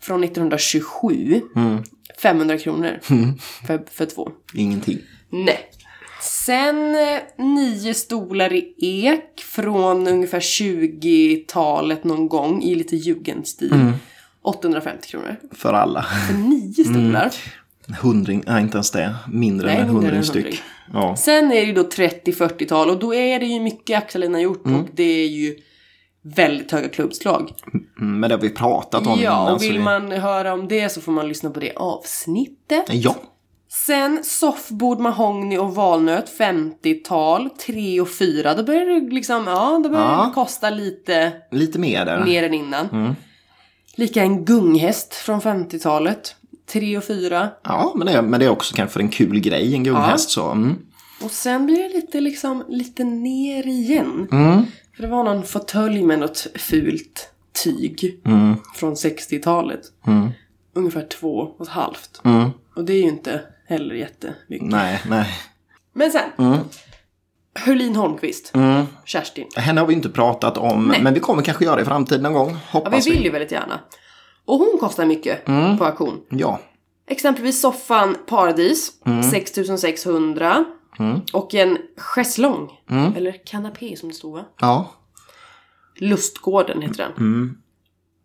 [0.01, 1.41] Från 1927.
[2.21, 2.99] 500 kronor
[3.67, 4.30] för, för två.
[4.53, 4.99] Ingenting.
[5.30, 5.59] Nej.
[6.21, 13.73] Sen eh, nio stolar i ek från ungefär 20-talet någon gång i lite jugendstil.
[13.73, 13.93] Mm.
[14.41, 15.36] 850 kronor.
[15.51, 16.03] För alla.
[16.03, 17.32] För nio stolar.
[18.02, 19.16] Hundring, nej inte ens det.
[19.32, 20.62] Mindre Nej, än en hundring en styck.
[20.94, 21.16] Ja.
[21.16, 24.80] Sen är det ju då 30-40-tal och då är det ju mycket Axelina gjort Mm.
[24.82, 25.56] och det är ju
[26.22, 27.52] väldigt höga klubbslag.
[28.00, 30.90] Mm, Men det har vi pratat om Ja, och vill vi- man höra om det
[30.90, 32.86] så får man lyssna på det avsnittet.
[32.90, 33.16] Ja.
[33.88, 38.54] Sen soffbord, mahogny och valnöt 50-tal, 3 och 4.
[38.54, 40.26] Då börjar det liksom, ja, då börjar Ja.
[40.28, 42.26] det kosta lite Lite mer där.
[42.26, 42.90] mer än innan.
[42.92, 43.16] Mm.
[43.96, 46.36] Lika en gunghäst från 50-talet.
[46.74, 47.49] 3 och 4.
[47.63, 50.51] Ja, men det, är, men det är också kanske en kul grej, en gunghäst så.
[50.51, 50.76] Mm.
[51.24, 54.28] Och sen blir det lite liksom, lite ner igen.
[54.32, 54.65] Mm.
[54.95, 57.30] För det var någon fåtölj med något fult
[57.63, 58.55] tyg Mm.
[58.76, 59.82] från 60-talet.
[60.07, 60.30] Mm.
[60.74, 62.22] Ungefär två och ett halvt.
[62.24, 62.49] Mm.
[62.76, 64.68] Och det är ju inte heller jättemycket.
[64.68, 65.28] Nej, nej.
[65.93, 66.30] Men sen.
[66.38, 66.57] Mm.
[67.59, 68.51] Hörlin Holmqvist.
[68.55, 68.86] Mm.
[69.05, 69.47] Kerstin.
[69.55, 71.03] Henne har vi inte pratat om, Nej.
[71.03, 72.49] men vi kommer kanske göra det i framtiden någon gång.
[72.51, 73.80] Ja, Hoppas vi vill ju väldigt gärna.
[74.48, 75.78] Och hon kostar mycket Mm.
[75.78, 76.22] på auktion.
[76.30, 76.60] Ja.
[77.10, 78.91] Exempelvis soffan Paradis,
[79.32, 80.66] 6600.
[81.00, 81.20] Mm.
[81.34, 83.14] Och en schäslong, Mm.
[83.16, 84.45] eller kanapé som det stod va?
[84.60, 84.91] Ja.
[85.95, 87.12] Lustgården heter den.
[87.12, 87.58] Mm.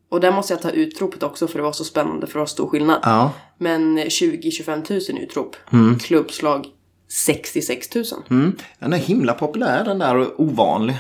[0.09, 2.47] Och där måste jag ta utropet också för det var så spännande för det var
[2.47, 2.99] stor skillnad.
[3.03, 3.31] Ja.
[3.59, 5.57] Men 20-25 000 utrop.
[5.73, 5.99] Mm.
[5.99, 6.67] Klubbslag
[7.09, 8.05] 66 000.
[8.31, 8.57] Mm.
[8.79, 10.97] Den är himla populär den där och ovanlig.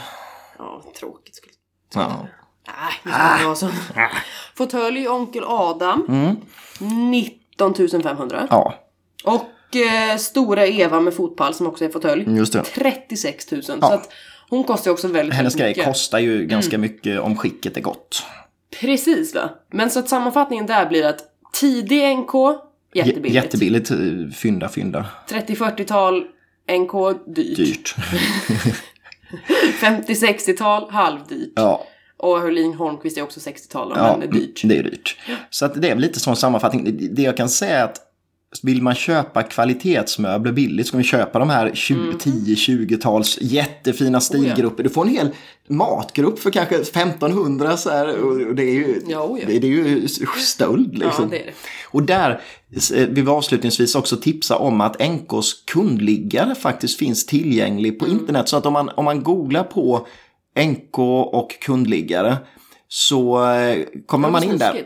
[0.59, 1.53] Ja, tråkigt skulle
[1.95, 2.27] Ja.
[2.67, 3.69] Nej, det ska inte vara så.
[4.55, 6.05] Fåtölj Onkel Adam.
[6.09, 6.37] Mm.
[7.11, 8.47] 19 500.
[8.51, 8.75] Ja,
[9.25, 12.37] Och eh, Stora Eva med fotpall som också är fåtölj.
[12.37, 12.63] just det.
[12.63, 13.63] 36 000.
[13.63, 13.95] Så Ja.
[13.95, 14.13] att
[14.51, 15.85] hon kostar ju också väldigt, Hennes väldigt grej mycket.
[15.85, 16.81] kostar ju ganska Mm.
[16.81, 18.25] mycket om skicket är gott.
[18.81, 19.51] Precis va.
[19.73, 21.19] Men så att sammanfattningen där blir att
[21.53, 22.35] tidig NK,
[22.95, 23.35] jättebilligt.
[23.35, 23.91] J- Jättebilligt.
[23.91, 23.97] eh,
[24.37, 25.05] Fynda, fynda.
[25.29, 26.25] 30-40-tal
[26.79, 26.93] NK,
[27.27, 27.57] dyrt.
[27.57, 27.95] Dyrt.
[29.81, 31.53] 50-60-tal, halvdyrt.
[31.57, 31.87] Ja.
[32.23, 34.61] Och Hörling Holmqvist är också 60-tal, Ja, men det är dyrt.
[34.64, 35.16] det är dyrt.
[35.51, 37.09] Så att det är väl lite sån sammanfattning.
[37.14, 38.01] Det- jag kan säga är att
[38.62, 42.18] vill man köpa kvalitetsmöbler billigt ska man köpa de här 20, Mm.
[42.18, 44.83] 10-20-tals jättefina stilgrupper.
[44.83, 45.29] Du får en hel
[45.68, 48.18] matgrupp för kanske 1500 så här.
[48.18, 49.47] Och det är ju, Ja, oh ja.
[49.47, 50.09] det, det är ju
[50.39, 51.25] stöld liksom.
[51.25, 51.53] Ja, det det.
[51.91, 52.31] Och där
[52.95, 58.49] eh, vill vi avslutningsvis också tipsa om att NKs kundliggare faktiskt finns tillgänglig på internet.
[58.49, 60.07] Så att om man, om man googlar på
[60.59, 60.98] NK
[61.32, 62.36] och kundliggare
[62.88, 64.84] så eh, kommer man in där.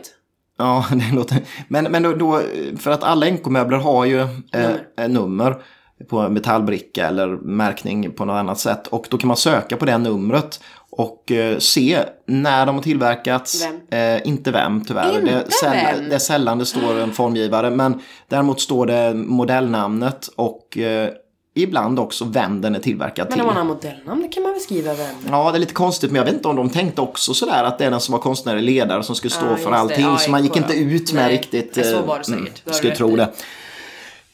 [0.57, 1.37] Ja, det låter...
[1.67, 2.41] Men, men då, då,
[2.77, 5.07] för att alla NK-möbler har ju eh, nummer.
[5.07, 5.61] nummer
[6.09, 8.87] på metallbricka eller märkning på något annat sätt.
[8.87, 10.59] Och då kan man söka på det numret
[10.89, 13.67] och eh, se när de har tillverkats.
[13.89, 14.15] Vem?
[14.15, 15.19] Eh, inte vem tyvärr.
[15.19, 16.09] Inte det, säll- vem?
[16.09, 17.69] det är sällan det står en formgivare.
[17.69, 21.09] Men däremot står det modellnamnet och eh,
[21.57, 23.41] ibland också vem den är tillverkad Men till.
[23.41, 25.15] om man har modellnamn det kan man väl skriva vem.
[25.31, 27.77] Ja, det är lite konstigt, men jag vet inte om de tänkte också sådär att
[27.77, 30.05] det är den som var konstnärlig ledare som skulle stå Ja, för allting.
[30.05, 31.73] Ja, så man gick inte ut med Nej, riktigt.
[31.85, 32.43] så eh, var det säkert.
[32.43, 33.29] Det har du skulle tro det.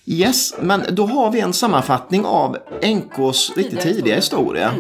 [0.06, 4.72] Yes, men då har vi en sammanfattning av NKs riktigt Tidiga historia.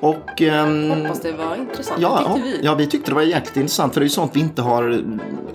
[0.00, 0.42] Och...
[0.42, 2.00] ehm, Hoppas det var intressant.
[2.00, 2.66] Ja, det tyckte vi.
[2.66, 5.04] ja, vi tyckte det var jäkligt intressant för det är ju sånt vi inte har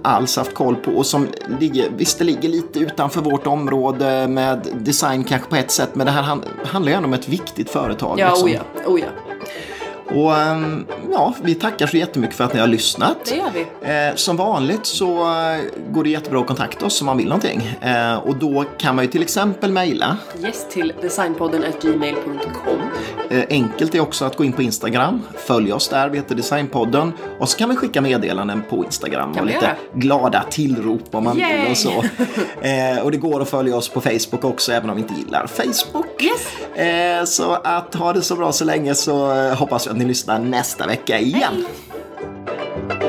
[0.01, 1.27] alls haft koll på och som
[1.59, 6.05] ligger, visst det ligger lite utanför vårt område med design kanske på ett sätt men
[6.05, 8.19] det här han, handlar ju ändå om ett viktigt företag.
[8.19, 8.47] Ja, liksom.
[8.47, 8.99] oh ja, oh.
[10.15, 13.17] Och ehm, ja, vi tackar så jättemycket för att ni har lyssnat.
[13.25, 14.09] Det gör vi.
[14.09, 15.59] Eh, som vanligt så eh,
[15.91, 17.77] går det jättebra att kontakta oss om man vill någonting.
[17.81, 20.17] Eh, och då kan man ju till exempel mejla.
[20.43, 22.79] Yes till designpodden gmail.com.
[23.49, 25.21] Enkelt är också att gå in på Instagram.
[25.37, 27.13] Följ oss där, vi heter Designpodden.
[27.39, 29.75] Och så kan man skicka meddelanden på Instagram Kan och vi lite göra?
[29.93, 31.61] glada tillrop om man Yay!
[31.61, 31.89] vill och så.
[33.03, 36.05] Och det går att följa oss på Facebook också även om vi inte gillar Facebook.
[36.23, 37.35] Yes.
[37.35, 41.19] Så att ha det så bra så länge så hoppas vi ni lyssnar nästa vecka
[41.19, 41.65] igen.
[42.89, 43.08] Hej.